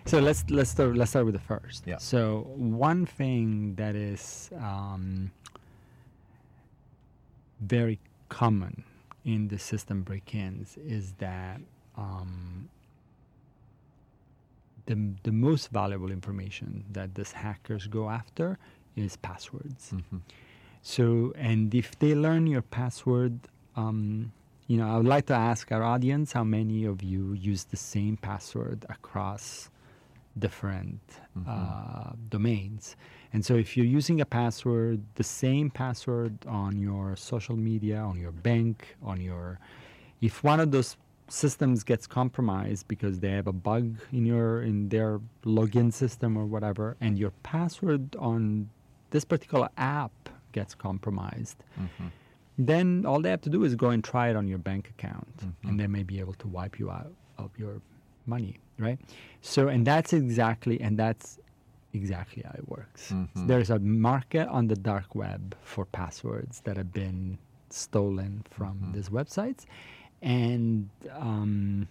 [0.04, 1.84] so let's let's start let's start with the first.
[1.86, 1.98] Yeah.
[1.98, 5.30] So one thing that is um,
[7.60, 7.98] very
[8.28, 8.84] common
[9.24, 11.60] in the system break-ins is that
[11.96, 12.68] um,
[14.86, 18.58] the the most valuable information that these hackers go after
[18.96, 19.92] is passwords.
[19.94, 20.18] Mm-hmm.
[20.82, 23.40] So, and if they learn your password,
[23.76, 24.32] um,
[24.68, 27.76] you know, I would like to ask our audience how many of you use the
[27.76, 29.70] same password across
[30.38, 31.00] different
[31.36, 31.44] Mhm.
[31.48, 32.96] uh, domains.
[33.32, 38.18] And so, if you're using a password, the same password on your social media, on
[38.18, 39.58] your bank, on your,
[40.20, 40.96] if one of those
[41.28, 46.46] systems gets compromised because they have a bug in your in their login system or
[46.46, 48.68] whatever, and your password on
[49.10, 50.12] this particular app
[50.52, 52.10] gets compromised, Mhm.
[52.58, 55.36] then all they have to do is go and try it on your bank account
[55.38, 55.68] Mhm.
[55.68, 57.80] and they may be able to wipe you out of your
[58.26, 58.98] money right
[59.42, 61.38] so and that's exactly and that's
[61.92, 63.46] exactly how it works Mhm.
[63.46, 67.38] there's a market on the dark web for passwords that have been
[67.70, 68.92] stolen from Mhm.
[68.94, 69.64] these websites
[70.22, 71.86] and um,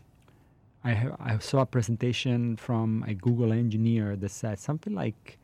[0.84, 5.38] I, ha- I saw a presentation from a google engineer that said something like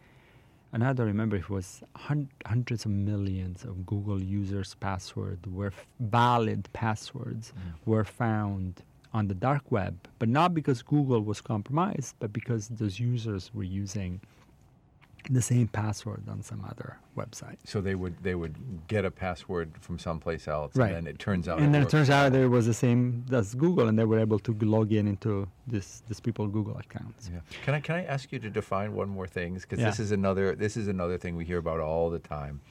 [0.73, 5.45] and I don't remember if it was hun- hundreds of millions of Google users' passwords
[5.45, 7.73] were f- valid passwords Mm.
[7.85, 8.81] were found
[9.13, 13.65] on the dark web, but not because Google was compromised, but because those users were
[13.65, 14.21] using
[15.29, 17.57] the same password on some other website.
[17.65, 18.55] So they would they would
[18.87, 20.87] get a password from someplace else, Right.
[20.93, 21.59] and then it turns out.
[21.59, 24.39] and then it turns out there was the same as Google, and they were able
[24.39, 27.29] to log in into this this people Google accounts.
[27.33, 27.39] Yeah.
[27.65, 29.53] Can I can I ask you to define one more thing?
[29.55, 29.89] Because Yeah.
[29.89, 32.61] this is another this is another thing we hear about all the time,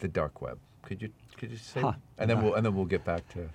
[0.00, 0.58] the dark web.
[0.84, 1.80] Could you could you say?
[1.80, 1.92] Huh.
[2.18, 3.48] And then we'll and then we'll get back to.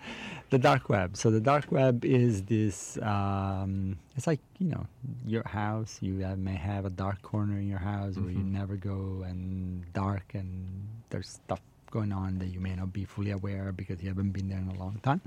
[0.50, 1.16] The dark web.
[1.16, 2.98] So the dark web is this.
[3.02, 4.86] Um, it's like you know
[5.26, 6.00] your house.
[6.02, 8.52] You have, may have a dark corner in your house where you Mhm.
[8.52, 11.62] never go, and dark, and there's stuff
[11.92, 14.68] going on that you may not be fully aware because you haven't been there in
[14.70, 15.22] a long time.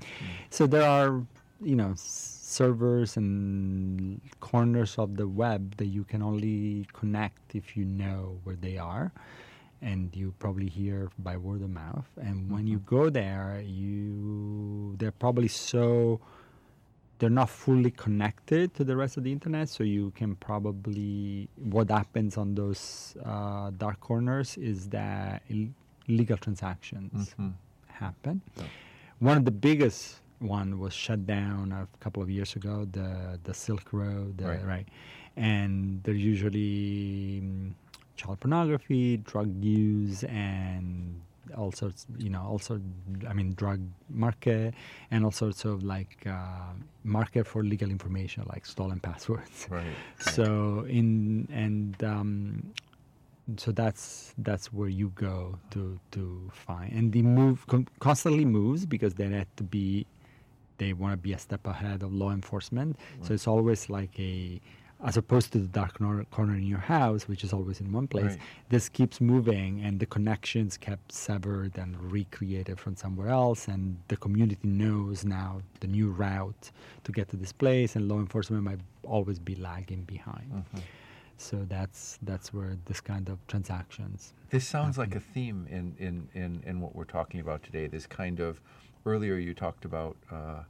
[0.50, 1.22] So there are
[1.60, 7.84] you know servers and corners of the web that you can only connect if you
[7.84, 9.12] know where they are
[9.82, 12.06] and you probably hear by word of mouth.
[12.20, 16.20] And when you go there, you they're probably so
[17.18, 21.90] they're not fully connected to the rest of the internet, so you can probably what
[21.90, 25.68] happens on those uh, dark corners is that Ill-
[26.08, 27.52] illegal transactions Mhm.
[27.86, 28.40] happen.
[28.56, 28.64] Yeah.
[29.20, 33.54] One of the biggest one was shut down a couple of years ago, the the
[33.54, 34.64] Silk Road, Right.
[34.74, 34.88] right.
[35.36, 37.72] And there's usually mm,
[38.16, 41.20] child pornography, drug use, and
[41.56, 42.84] all sorts, you know, all sorts,
[43.28, 44.74] I mean, drug market,
[45.10, 46.72] and all sorts of like uh,
[47.04, 49.66] market for legal information, like stolen passwords.
[49.70, 49.84] Right.
[49.84, 50.34] right.
[50.34, 52.72] So in and um,
[53.56, 58.86] so that's that's where you go to to find and the move con- constantly moves
[58.86, 60.06] because they have to be
[60.78, 62.96] they want to be a step ahead of law enforcement.
[63.22, 64.60] So it's always like a
[65.02, 68.06] as opposed to the dark nor- corner in your house, which is always in one
[68.06, 68.24] place.
[68.32, 68.38] Right.
[68.68, 74.16] This keeps moving, and the connections kept severed and recreated from somewhere else, and the
[74.16, 76.70] community knows now the new route
[77.04, 80.52] to get to this place, and law enforcement might always be lagging behind.
[80.52, 80.82] Mhm.
[81.36, 84.32] So that's that's where this kind of transactions.
[84.50, 87.88] This sounds like a theme in, in, in, in what we're talking about today.
[87.88, 88.60] This kind of
[89.04, 90.62] earlier you talked about uh,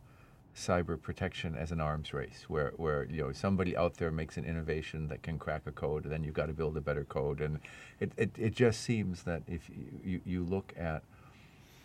[0.57, 4.45] cyber protection as an arms race, where, where you know somebody out there makes an
[4.45, 7.41] innovation that can crack a code, then you've got to build a better code.
[7.41, 7.59] And
[8.01, 9.69] it, it, it just seems that if
[10.05, 11.03] you, you, look at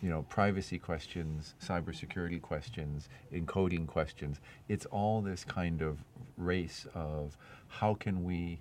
[0.02, 5.98] you know privacy questions, cybersecurity questions, encoding questions, it's all this kind of
[6.36, 7.36] race of
[7.68, 8.60] how can we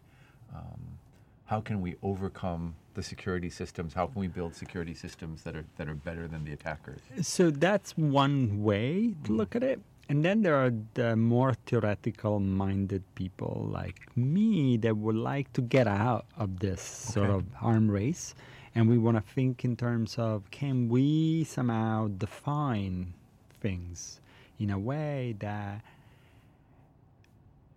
[0.55, 0.97] um,
[1.45, 3.93] how can we overcome the security systems?
[3.93, 7.01] How can we build security systems that are that are better than the attackers?
[7.21, 9.81] So that's one way to look at it.
[10.09, 15.61] And then there are the more theoretical minded people like me that would like to
[15.61, 18.33] get out of this sort of arm race.
[18.73, 23.13] And we want to think in terms of can we somehow define
[23.59, 24.21] things
[24.59, 25.83] in a way that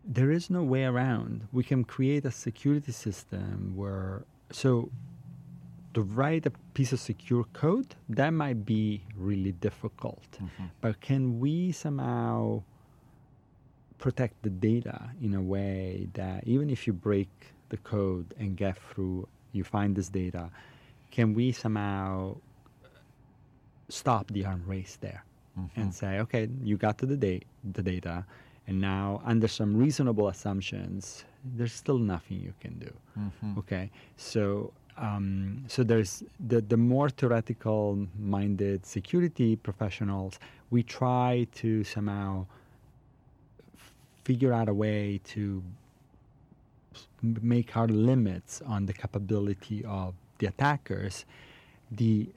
[0.05, 1.49] there is no way around.
[1.53, 4.91] We can create a security system where, so
[5.95, 10.23] to write a piece of secure code, that might be really difficult.
[10.81, 12.63] But can we somehow
[13.99, 17.29] protect the data in a way that even if you break
[17.69, 20.51] the code and get through, you find this data,
[21.11, 22.37] can we somehow
[23.89, 25.25] stop the arm race there
[25.77, 28.25] and say, okay, you got to the, da- the data,
[28.67, 31.25] and now under some reasonable assumptions,
[31.57, 32.93] there's still nothing you can do.
[33.19, 33.59] Mhm.
[33.59, 40.39] Okay, so um, so there's the the more theoretical minded security professionals.
[40.71, 42.47] We try to somehow
[44.25, 45.63] figure out a way to
[47.23, 51.25] make our limits on the capability of the attackers.
[51.91, 52.29] The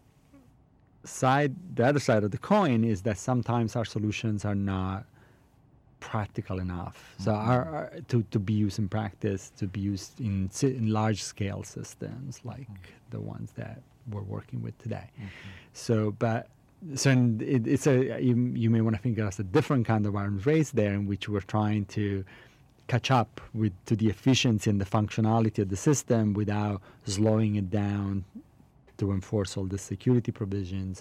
[1.04, 5.06] side, the other side of the coin is that sometimes our solutions are not
[6.12, 6.96] practical enough.
[7.26, 7.50] So Mm-hmm.
[7.52, 11.64] our, our- to, to be used in practice, to be used in, in large scale
[11.78, 13.12] systems like Mm-hmm.
[13.16, 13.78] the ones that
[14.12, 15.08] we're working with today.
[15.86, 15.96] So,
[16.26, 16.42] but
[16.96, 17.10] so
[17.56, 17.98] it, it's a
[18.30, 20.94] you, you may want to think of as a different kind of arms race there,
[21.00, 22.06] in which we're trying to
[22.94, 23.32] catch up
[23.62, 28.26] with to the efficiency and the functionality of the system without slowing it down
[29.00, 30.96] to enforce all the security provisions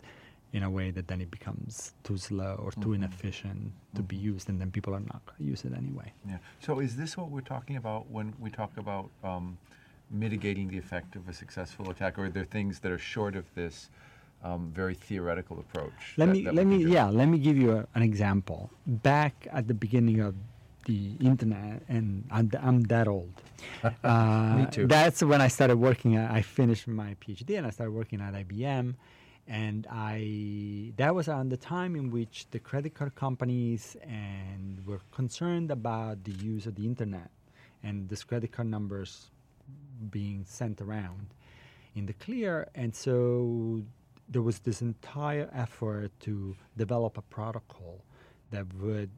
[0.53, 4.49] in a way that then it becomes too slow or too inefficient to be used,
[4.51, 6.13] and then people are not going to use it anyway.
[6.29, 6.37] Yeah.
[6.61, 9.57] So is this what we're talking about when we talk about um,
[10.11, 13.47] mitigating the effect of a successful attack, or are there things that are short of
[13.55, 13.89] this
[14.45, 15.93] um, very theoretical approach?
[16.19, 18.71] Let that- me that let me yeah let me give you a, an example.
[18.87, 20.35] Back at the beginning of
[20.85, 23.33] the internet, and I'm, I'm that old.
[24.05, 24.87] Uh, Me too.
[24.89, 26.17] That's when I started working.
[26.17, 28.95] At, I finished my PhD and I started working at IBM,
[29.49, 35.01] and I that was around the time in which the credit card companies and were
[35.11, 37.31] concerned about the use of the internet
[37.83, 39.31] and these credit card numbers
[40.11, 41.35] being sent around
[41.95, 42.69] in the clear.
[42.75, 43.83] And so
[44.29, 48.05] there was this entire effort to develop a protocol
[48.51, 49.11] that would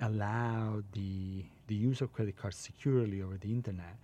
[0.00, 3.96] allow the the use of credit cards securely over the internet,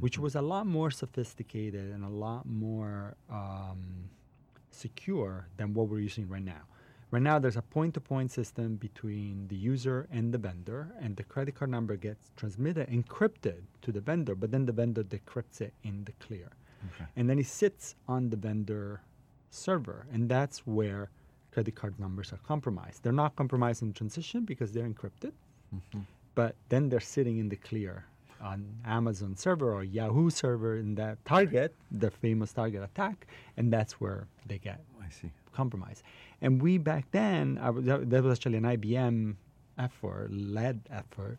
[0.00, 4.08] which was a lot more sophisticated and a lot more um,
[4.74, 6.62] secure than what we're using right now.
[7.10, 11.54] Right now, there's a point-to-point system between the user and the vendor, and the credit
[11.54, 16.04] card number gets transmitted encrypted to the vendor, but then the vendor decrypts it in
[16.04, 16.48] the clear
[16.94, 17.04] Okay.
[17.14, 19.02] and then it sits on the vendor
[19.50, 21.10] server and that's where
[21.52, 25.30] credit card numbers are compromised they're not compromised in transition because they're encrypted
[25.72, 26.04] Mhm.
[26.34, 28.04] but then they're sitting in the clear
[28.42, 33.26] on amazon server or yahoo server in that target the famous target attack
[33.56, 35.30] and that's where they get I see.
[35.54, 36.02] compromised
[36.40, 39.36] and we back then I was, that was actually an ibm
[39.78, 41.38] effort led effort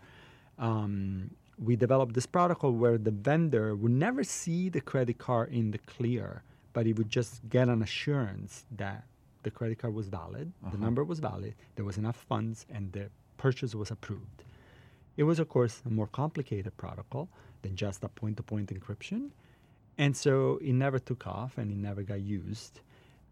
[0.59, 5.71] um, we developed this protocol where the vendor would never see the credit card in
[5.71, 6.43] the clear,
[6.73, 9.03] but he would just get an assurance that
[9.43, 10.77] the credit card was valid, the Uh-huh.
[10.77, 14.43] number was valid, there was enough funds, and the purchase was approved.
[15.17, 17.29] It was, of course, a more complicated protocol
[17.61, 19.29] than just a point to point encryption.
[19.97, 22.79] And so it never took off and it never got used.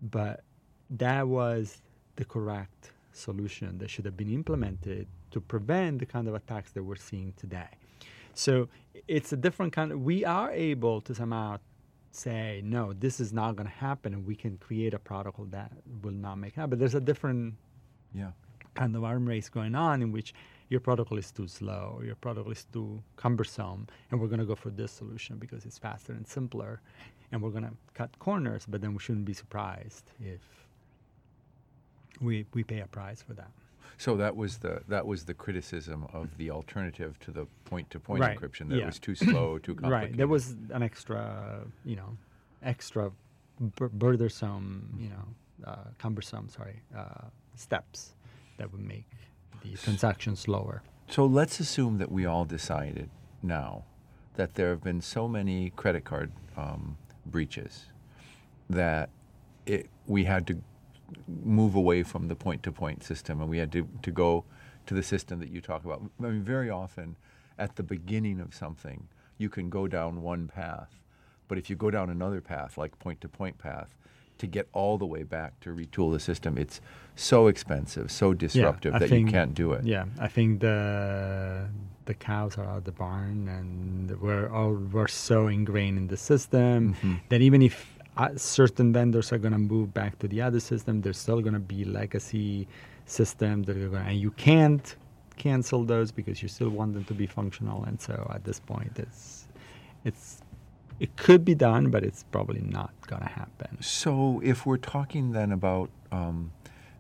[0.02, 0.44] But
[0.92, 1.82] that was
[2.18, 6.84] the correct solution that should have been implemented to prevent the kind of attacks that
[6.84, 7.70] we're seeing today.
[8.34, 8.70] So
[9.08, 11.58] it's a different kind of, we are able to somehow
[12.12, 15.72] say, no, this is not going to happen, and we can create a protocol that
[16.04, 16.72] will not make it happen.
[16.72, 17.56] But there's a different
[18.14, 18.32] Yeah.
[18.74, 20.34] kind of arm race going on in which
[20.72, 24.56] your protocol is too slow, your protocol is too cumbersome, and we're going to go
[24.56, 26.82] for this solution because it's faster and simpler,
[27.32, 30.40] and we're going to cut corners, but then we shouldn't be surprised if
[32.22, 33.52] we, we pay a price for that.
[33.98, 38.40] So that was the that was the criticism of the alternative to the point-to-point Right,
[38.40, 38.70] encryption.
[38.70, 38.86] That it yeah.
[38.88, 39.92] was too slow, too complicated.
[39.92, 40.18] Right.
[40.18, 42.18] There was an extra, you know,
[42.64, 43.12] extra
[43.60, 48.16] bur- burdensome, you know, uh, cumbersome, sorry, uh, steps
[48.58, 49.06] that would make
[49.64, 50.84] the transaction slower.
[51.10, 53.10] So let's assume that we all decided
[53.44, 53.84] now
[54.36, 57.86] that there have been so many credit card um, breaches
[58.70, 59.10] that
[59.66, 60.62] it, we had to
[61.44, 64.46] move away from the point-to-point system and we had to, to go
[64.86, 66.02] to the system that you talk about.
[66.20, 67.16] I mean, very often
[67.60, 69.08] at the beginning of something,
[69.38, 71.02] you can go down one path,
[71.48, 73.94] but if you go down another path, like point-to-point path,
[74.42, 76.82] to get all the way back to retool the system, it's
[77.16, 79.84] so expensive, so disruptive I that think- you can't do it.
[79.86, 81.68] Yeah, I think the
[82.06, 86.18] the cows are out of the barn, and we're all we're so ingrained in the
[86.18, 87.20] system Mhm.
[87.30, 87.76] that even if
[88.18, 91.54] uh, certain vendors are going to move back to the other system, there's still going
[91.54, 92.68] to be legacy
[93.06, 94.96] systems that are going, and you can't
[95.38, 97.80] cancel those because you still want them to be functional.
[97.86, 99.48] And so at this point, it's
[100.04, 100.41] it's
[101.02, 103.82] it could be done, but it's probably not going to happen.
[103.82, 106.52] So, if we're talking then about um,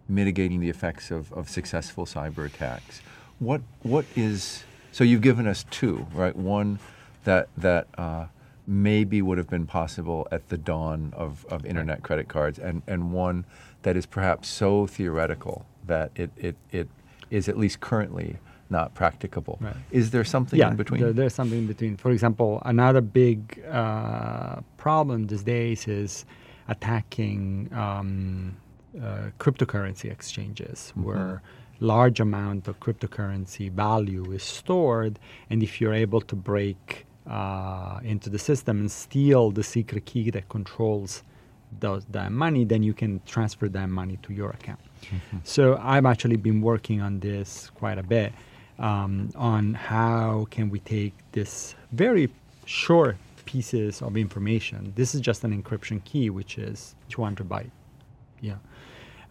[0.09, 3.03] mitigating the effects of, of successful cyber attacks,
[3.37, 6.35] what what is so you've given us two, right?
[6.35, 6.79] One
[7.25, 8.25] that that uh,
[8.65, 13.11] maybe would have been possible at the dawn of, of internet credit cards, and, and
[13.13, 13.45] one
[13.83, 16.89] that is perhaps so theoretical that it, it, it
[17.29, 18.37] is at least currently
[18.71, 19.57] not practicable.
[19.61, 19.75] Right.
[19.91, 21.01] Is there something yeah, in between?
[21.01, 21.97] There, there's something in between.
[21.97, 26.25] For example, another big uh, problem these days is
[26.67, 28.55] attacking um,
[28.97, 31.03] uh, cryptocurrency exchanges, Mhm.
[31.03, 31.41] where
[31.79, 35.19] large amount of cryptocurrency value is stored,
[35.49, 40.29] and if you're able to break uh, into the system and steal the secret key
[40.31, 41.23] that controls
[41.79, 44.79] those that money, then you can transfer that money to your account.
[45.43, 48.33] So I've actually been working on this quite a bit
[48.79, 52.29] um, on how can we take this very
[52.65, 54.93] short pieces of information.
[54.95, 57.69] This is just an encryption key, which is 200 byte,
[58.39, 58.55] yeah,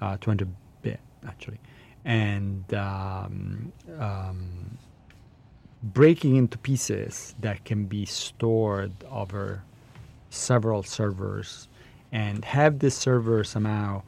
[0.01, 0.49] uh, 200
[0.82, 1.59] bit actually,
[2.05, 4.78] and um, um,
[5.82, 9.62] breaking into pieces that can be stored over
[10.28, 11.68] several servers
[12.12, 14.03] and have this server somehow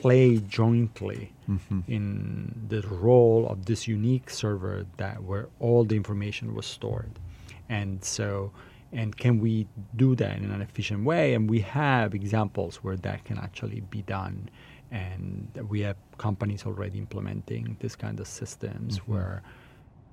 [0.00, 1.80] play jointly mm-hmm.
[1.88, 7.18] in the role of this unique server that where all the information was stored.
[7.68, 8.52] And so
[8.92, 9.66] and can we
[9.96, 11.34] do that in an efficient way?
[11.34, 14.48] And we have examples where that can actually be done.
[14.90, 19.12] And we have companies already implementing this kind of systems mm-hmm.
[19.12, 19.42] where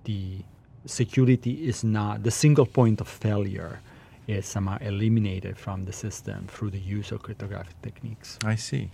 [0.06, 0.40] the
[0.86, 3.80] security is not the single point of failure
[4.28, 8.40] is somehow eliminated from the system through the use of cryptographic techniques.
[8.44, 8.90] I see.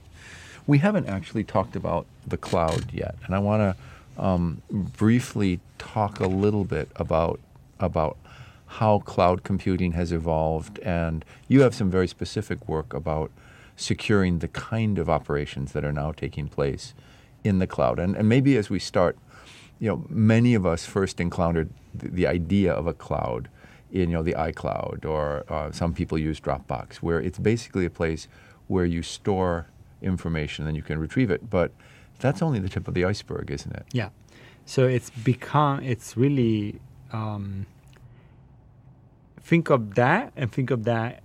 [0.70, 3.76] We haven't actually talked about the cloud yet, and I want
[4.16, 7.40] to um, briefly talk a little bit about
[7.80, 8.18] about
[8.68, 10.78] how cloud computing has evolved.
[10.84, 13.32] And you have some very specific work about
[13.78, 16.94] securing the kind of operations that are now taking place
[17.44, 17.98] in the cloud.
[17.98, 19.18] And, and maybe as we start,
[19.80, 23.50] you know, many of us first encountered the, the idea of a cloud
[23.92, 27.90] in you know the iCloud or uh, some people use Dropbox, where it's basically a
[27.90, 28.28] place
[28.68, 29.66] where you store
[30.02, 31.50] information then you can retrieve it.
[31.50, 31.72] But
[32.20, 33.86] that's only the tip of the iceberg, isn't it?
[33.92, 34.10] Yeah.
[34.66, 36.80] So it's become, it's really,
[37.12, 37.66] um,
[39.42, 41.24] think of that and think of that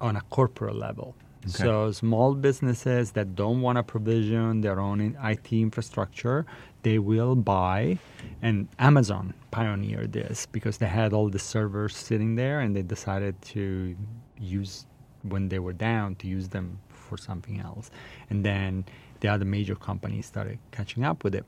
[0.00, 1.14] on a corporate level.
[1.42, 1.64] Okay.
[1.64, 6.44] So small businesses that don't want to provision their own IT infrastructure,
[6.82, 7.98] they will buy,
[8.42, 13.40] and Amazon pioneered this because they had all the servers sitting there, and they decided
[13.42, 13.96] to
[14.38, 14.86] use
[15.22, 16.78] when they were down to use them
[17.10, 17.90] for something else,
[18.30, 18.84] and then
[19.20, 21.46] the other major companies started catching up with it.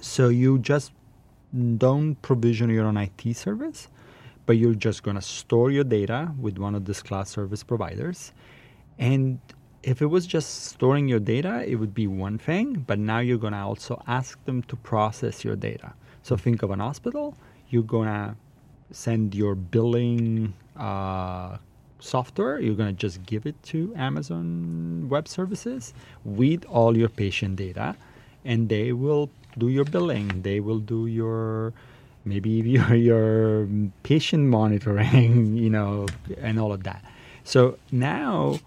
[0.00, 0.92] So you just
[1.78, 3.88] don't provision your own IT service,
[4.46, 8.32] but you're just going to store your data with one of these cloud service providers.
[8.98, 9.38] And
[9.82, 13.38] if it was just storing your data, it would be one thing, but now you're
[13.46, 15.92] going to also ask them to process your data.
[16.22, 17.34] So think of an hospital,
[17.70, 18.36] you're going to
[18.92, 21.56] send your billing uh,
[22.00, 25.94] software, you're going to just give it to Amazon Web Services
[26.24, 27.96] with all your patient data,
[28.44, 31.72] and they will do your billing, they will do your
[32.24, 33.68] maybe your your
[34.02, 36.06] patient monitoring, you know,
[36.38, 37.04] and all of that.
[37.44, 38.60] So now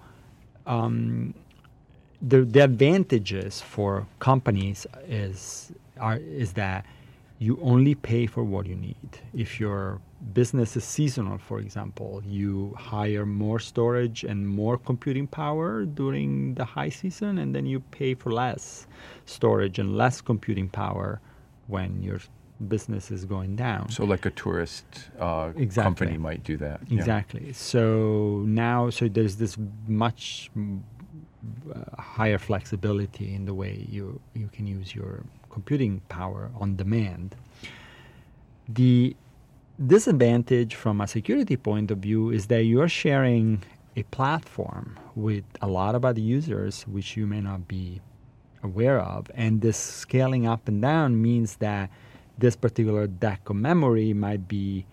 [0.65, 1.34] um,
[2.21, 6.86] the the advantages for companies is are is that
[7.39, 9.19] you only pay for what you need.
[9.34, 9.99] If your
[10.34, 16.65] business is seasonal, for example, you hire more storage and more computing power during the
[16.65, 18.88] high season, and then you pay for less
[19.26, 21.19] storage and less computing power
[21.67, 22.19] when your
[22.67, 23.89] business is going down.
[23.89, 24.86] So, like a tourist
[25.19, 25.84] uh, Exactly.
[26.05, 26.82] company might do that.
[26.88, 26.99] Yeah.
[26.99, 27.53] Exactly.
[27.53, 29.57] So now, so there's this
[29.88, 36.76] much uh, higher flexibility in the way you you can use your computing power on
[36.76, 37.36] demand.
[38.69, 39.15] The
[39.88, 43.63] disadvantage from a security point of view is that you are sharing
[43.95, 48.01] a platform with a lot of other users which you may not be
[48.63, 51.89] aware of and this scaling up and down means that
[52.38, 54.86] this particular deck of memory might be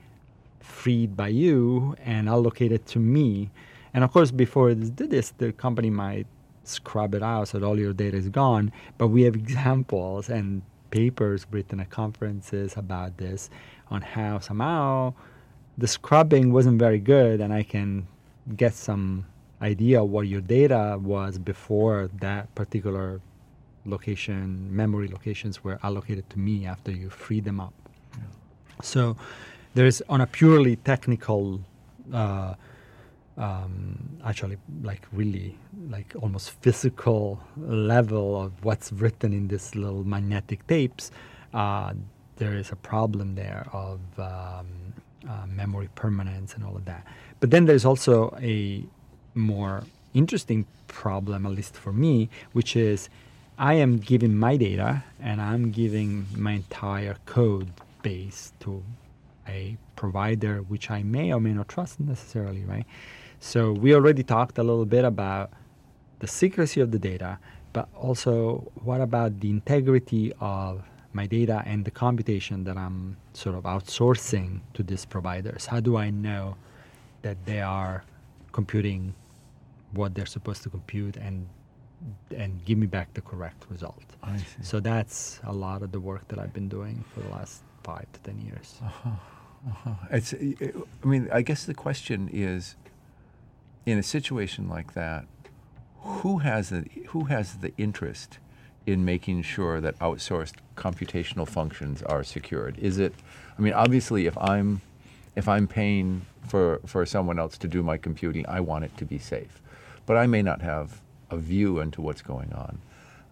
[0.60, 3.50] freed by you and allocated to me.
[3.92, 6.26] And of course, before it did this, the company might
[6.64, 8.72] scrub it out so that all your data is gone.
[8.98, 13.48] But we have examples and papers written at conferences about this
[13.90, 15.14] on how somehow
[15.78, 18.06] the scrubbing wasn't very good, and I can
[18.56, 19.26] get some
[19.62, 23.20] idea what your data was before that particular
[23.84, 27.74] location, memory locations were allocated to me after you free them up.
[28.82, 29.16] So
[29.74, 31.60] there's on a purely technical,
[32.12, 32.54] uh,
[33.36, 35.56] um, actually, like really,
[35.88, 41.10] like almost physical level of what's written in these little magnetic tapes.
[41.52, 41.94] Uh,
[42.40, 44.66] there is a problem there of um,
[45.28, 47.06] uh, memory permanence and all of that.
[47.38, 48.82] But then there's also a
[49.34, 49.84] more
[50.14, 53.08] interesting problem, at least for me, which is
[53.58, 57.68] I am giving my data and I'm giving my entire code
[58.02, 58.82] base to
[59.46, 62.86] a provider which I may or may not trust necessarily, right?
[63.38, 65.50] So we already talked a little bit about
[66.20, 67.38] the secrecy of the data,
[67.74, 70.82] but also what about the integrity of
[71.12, 75.66] my data and the computation that I'm sort of outsourcing to these providers?
[75.66, 76.56] How do I know
[77.22, 78.04] that they are
[78.52, 79.14] computing
[79.92, 81.48] what they're supposed to compute and
[82.34, 84.02] and give me back the correct result.
[84.22, 84.44] I see.
[84.62, 88.06] So that's a lot of the work that I've been doing for the last five
[88.12, 88.78] to ten years.
[88.82, 89.10] Uh-huh,
[89.68, 89.94] uh-huh.
[90.10, 92.76] It's, I mean, I guess the question is,
[93.84, 95.26] in a situation like that,
[95.98, 98.38] who has the who has the interest
[98.86, 102.78] in making sure that outsourced computational functions are secured?
[102.78, 103.14] Is it?
[103.58, 104.80] I mean, obviously, if I'm
[105.36, 109.04] if I'm paying for for someone else to do my computing, I want it to
[109.04, 109.60] be safe,
[110.06, 111.00] but I may not have
[111.30, 112.78] a view into what's going on.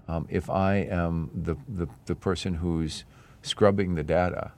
[0.07, 3.05] Um, if I am the, the the person who's
[3.43, 4.53] scrubbing the data,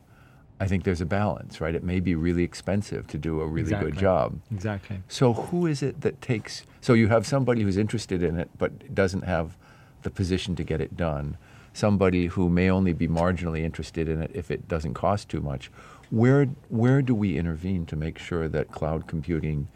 [0.61, 1.75] I think there's a balance, right?
[1.75, 3.91] It may be really expensive to do a really Exactly.
[3.93, 4.41] good job.
[4.53, 5.03] Exactly.
[5.09, 6.65] So who is it that takes?
[6.81, 9.57] So you have somebody who's interested in it but doesn't have
[10.03, 11.37] the position to get it done.
[11.73, 15.71] Somebody who may only be marginally interested in it if it doesn't cost too much.
[16.11, 19.69] Where where do we intervene to make sure that cloud computing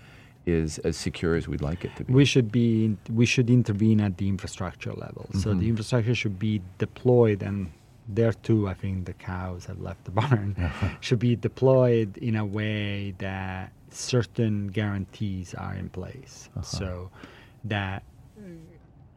[0.47, 2.12] is as secure as we'd like it to be?
[2.12, 5.27] We should be we should intervene at the infrastructure level.
[5.35, 5.61] So Mhm.
[5.61, 7.70] the infrastructure should be deployed, and
[8.09, 10.57] there too, I think the cows have left the barn.
[11.01, 16.62] should be deployed in a way that certain guarantees are in place, Uh-huh.
[16.64, 17.11] so
[17.64, 18.03] that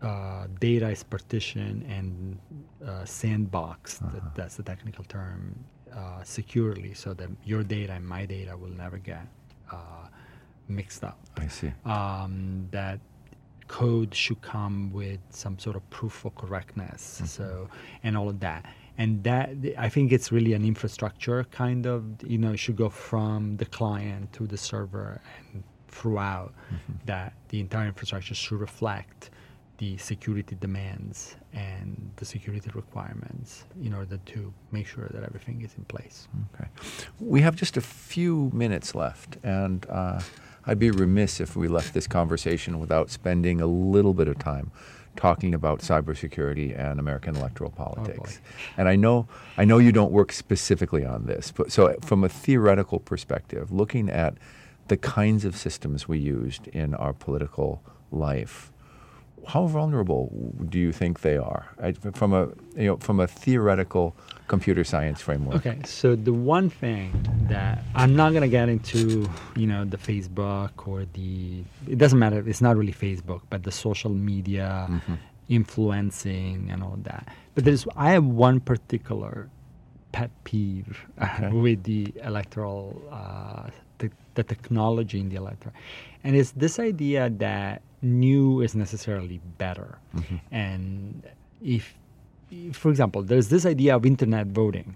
[0.02, 2.38] uh, data is partitioned and
[2.86, 4.02] uh, sandboxed.
[4.04, 4.12] Uh-huh.
[4.14, 5.56] That, that's the technical term.
[5.96, 9.26] Uh, securely, so that your data and my data will never get
[9.72, 10.06] uh,
[10.68, 11.72] mixed up I see.
[11.86, 13.00] um, that
[13.68, 17.28] code should come with some sort of proof of correctness Mhm.
[17.28, 17.70] so
[18.04, 18.66] and all of that
[18.98, 22.90] and that i think it's really an infrastructure kind of you know it should go
[22.90, 25.20] from the client to the server
[25.54, 27.06] and throughout Mhm.
[27.06, 29.32] that the entire infrastructure should reflect
[29.78, 35.76] the security demands and the security requirements in order to make sure that everything is
[35.78, 36.70] in place Okay.
[37.20, 40.22] We have just a few minutes left, and uh,
[40.66, 44.72] I'd be remiss if we left this conversation without spending a little bit of time
[45.16, 48.40] talking about cybersecurity and American electoral politics.
[48.78, 52.30] and I know I know you don't work specifically on this, but so from a
[52.30, 54.36] theoretical perspective, looking at
[54.88, 58.72] the kinds of systems we used in our political life,
[59.48, 60.30] how vulnerable
[60.70, 62.44] do you think they are I, from a
[62.76, 64.16] you know from a theoretical
[64.48, 65.56] computer science framework?
[65.66, 67.12] Okay, so the one thing
[67.50, 72.40] that I'm not gonna get into, you know, the Facebook or the it doesn't matter.
[72.48, 75.18] It's not really Facebook, but the social media Mhm.
[75.50, 77.28] influencing and all that.
[77.56, 79.50] But there's I have one particular
[80.12, 81.50] pet peeve Okay.
[81.66, 83.70] with the electoral, uh,
[84.00, 85.74] the, the technology in the electoral,
[86.24, 89.98] and it's this idea that new is necessarily better.
[90.16, 90.40] Mhm.
[90.52, 91.24] And
[91.62, 91.98] if,
[92.74, 94.96] for example, there's this idea of internet voting,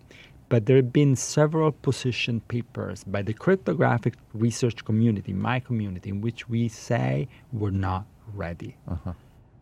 [0.49, 6.21] but there have been several position papers by the cryptographic research community, my community, in
[6.21, 8.75] which we say we're not ready.
[8.87, 9.13] Uh-huh.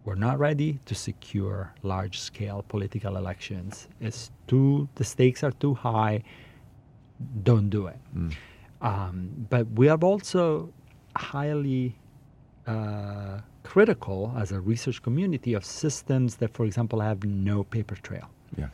[0.05, 3.87] We're not ready to secure large scale political elections.
[4.01, 6.23] It's too, the stakes are too high.
[7.43, 7.99] Don't do it.
[8.15, 8.33] Mm.
[8.81, 10.73] Um, but we are also
[11.15, 11.95] highly
[12.69, 18.29] uh, critical as a research community of systems that, for example, have no paper trail.
[18.57, 18.71] Yes.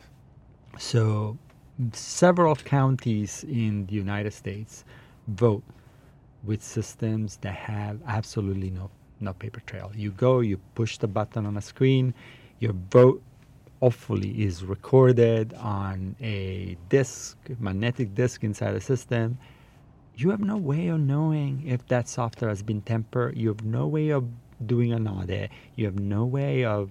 [0.78, 1.38] So,
[1.92, 4.84] several counties in the United States
[5.28, 5.64] vote
[6.44, 9.90] with systems that have absolutely no no paper trail.
[9.94, 12.12] You go, you push the button on a screen,
[12.60, 13.22] your vote
[13.80, 19.38] hopefully is recorded on a disk, magnetic disk inside the system.
[20.16, 23.36] You have no way of knowing if that software has been tempered.
[23.36, 24.24] You have no way of
[24.64, 25.50] doing an audit.
[25.74, 26.90] You have no way of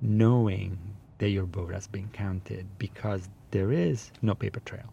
[0.00, 0.76] knowing
[1.18, 4.92] that your vote has been counted because there is no paper trail.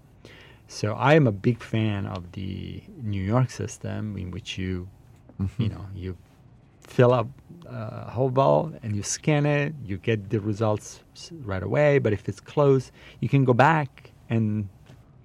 [0.68, 4.88] So I am a big fan of the New York system in which you,
[5.40, 5.70] you Mhm.
[5.72, 6.18] know, you
[6.82, 7.28] fill up
[7.68, 11.04] uh, a whole ball and you scan it, you get the results
[11.44, 12.00] right away.
[12.00, 14.70] But if it's close, you can go back and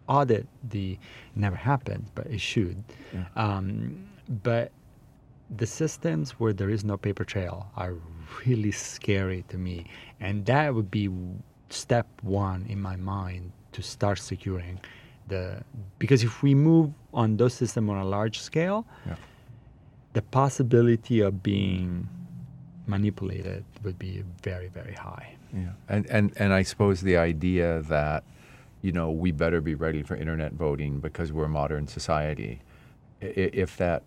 [0.08, 0.98] audit the.
[1.34, 2.82] Never happened, but it should.
[3.12, 3.24] Yeah.
[3.36, 4.06] Um,
[4.42, 4.70] but
[5.56, 7.94] the systems where there is no paper trail are
[8.46, 9.86] really scary to me,
[10.20, 11.08] and that would be
[11.70, 14.80] step one in my mind to start securing
[15.28, 15.62] the.
[15.98, 19.16] Because if we move on those systems on a large scale, Yeah.
[20.14, 22.08] the possibility of being
[22.86, 25.34] manipulated would be very, very high.
[25.54, 28.24] Yeah, and and and I suppose the idea that
[28.82, 32.60] you know we better be ready for internet voting because we're a modern society,
[33.20, 34.02] if that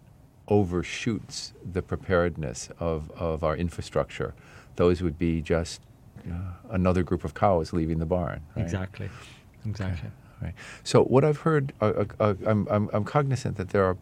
[0.48, 4.36] overshoots the preparedness of of our infrastructure,
[4.76, 5.82] those would be just
[6.30, 6.34] uh,
[6.70, 8.42] another group of cows leaving the barn.
[8.56, 8.64] right?
[8.64, 9.10] Exactly.
[9.66, 10.10] Exactly.
[10.42, 10.54] Right.
[10.84, 13.98] So what I've heard, uh, uh, uh, I'm, I'm, I'm cognizant that there are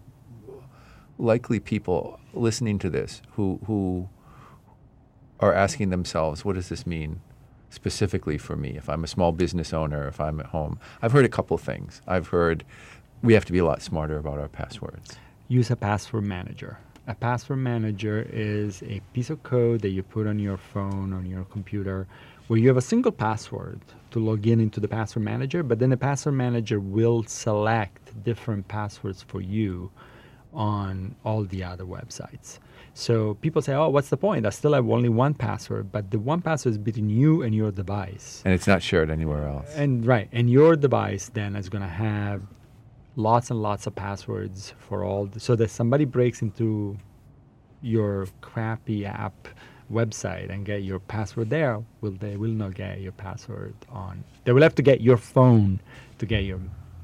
[1.20, 4.10] likely people listening to this who who
[5.40, 7.22] are asking themselves, what does this mean
[7.74, 8.72] specifically for me?
[8.78, 12.02] If I'm a small business owner, if I'm at home, I've heard a couple things.
[12.08, 12.64] I've heard
[13.24, 15.18] we have to be a lot smarter about our passwords.
[15.48, 16.78] Use a password manager.
[17.08, 21.26] A password manager is a piece of code that you put on your phone, on
[21.26, 22.08] your computer,
[22.48, 23.80] where you have a single password
[24.12, 28.68] to log in into the password manager, but then the password manager will select different
[28.68, 29.92] passwords for you
[30.54, 32.60] on all the other websites.
[32.94, 34.46] So people say, "Oh, what's the point?
[34.46, 37.72] I still have only one password." But the one password is between you and your
[37.72, 38.42] device.
[38.46, 39.74] And it's not shared anywhere else.
[39.76, 42.44] And right, and your device then is going to have
[43.16, 46.98] lots and lots of passwords for all, the, so that somebody breaks into
[47.82, 49.48] your crappy app
[49.92, 54.24] website and get your password there, will they will not get your password on.
[54.46, 55.80] They will have to get your phone
[56.20, 56.60] to get your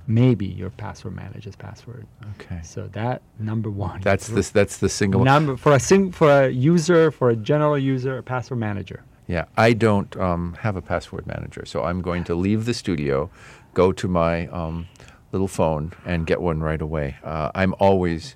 [0.10, 2.05] maybe your password manager's password.
[2.36, 2.60] Okay.
[2.64, 4.01] So that number one.
[4.01, 7.78] That's the that's the single number for a sing for a user for a general
[7.78, 9.03] user a password manager.
[9.28, 13.30] Yeah, I don't um, have a password manager, so I'm going to leave the studio,
[13.76, 14.88] go to my um,
[15.32, 17.18] little phone, and get one right away.
[17.24, 18.36] Uh, I'm always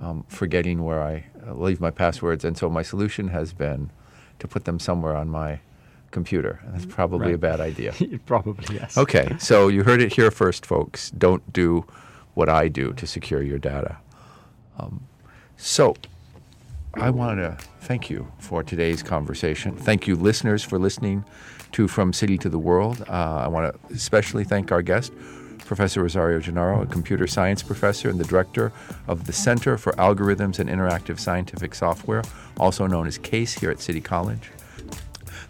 [0.00, 3.90] um, forgetting where I uh, leave my passwords, and so my solution has been
[4.38, 5.60] to put them somewhere on my
[6.12, 6.60] computer.
[6.68, 7.34] That's probably Right.
[7.34, 7.92] a bad idea.
[8.26, 8.96] Probably yes.
[8.96, 11.10] Okay, so you heard it here first, folks.
[11.10, 11.84] Don't do
[12.34, 13.96] what I do to secure your data.
[14.78, 15.02] Um,
[15.56, 15.94] so,
[16.94, 19.74] I want to thank you for today's conversation.
[19.76, 21.24] Thank you, listeners, for listening
[21.72, 23.04] to From City to the World.
[23.08, 23.12] Uh,
[23.44, 25.12] I want to especially thank our guest,
[25.64, 28.72] Professor Rosario Gennaro, a computer science professor and the director
[29.08, 32.22] of the Center for Algorithms and Interactive Scientific Software,
[32.58, 34.50] also known as CASE, here at City College.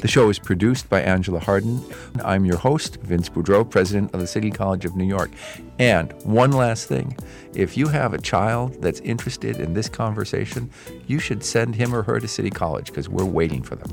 [0.03, 1.81] The show is produced by Angela Harden.
[2.25, 5.31] I'm your host, Vince Boudreau, president of the City College of New York.
[5.79, 7.17] And one last thing
[7.55, 10.71] if you have a child that's interested in this conversation,
[11.07, 13.93] you should send him or her to City College because we're waiting for them.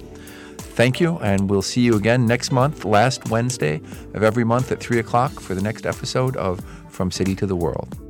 [0.57, 3.79] Thank you, and we'll see you again next month, last Wednesday
[4.15, 7.55] of every month at 3 o'clock for the next episode of From City to the
[7.55, 8.08] World.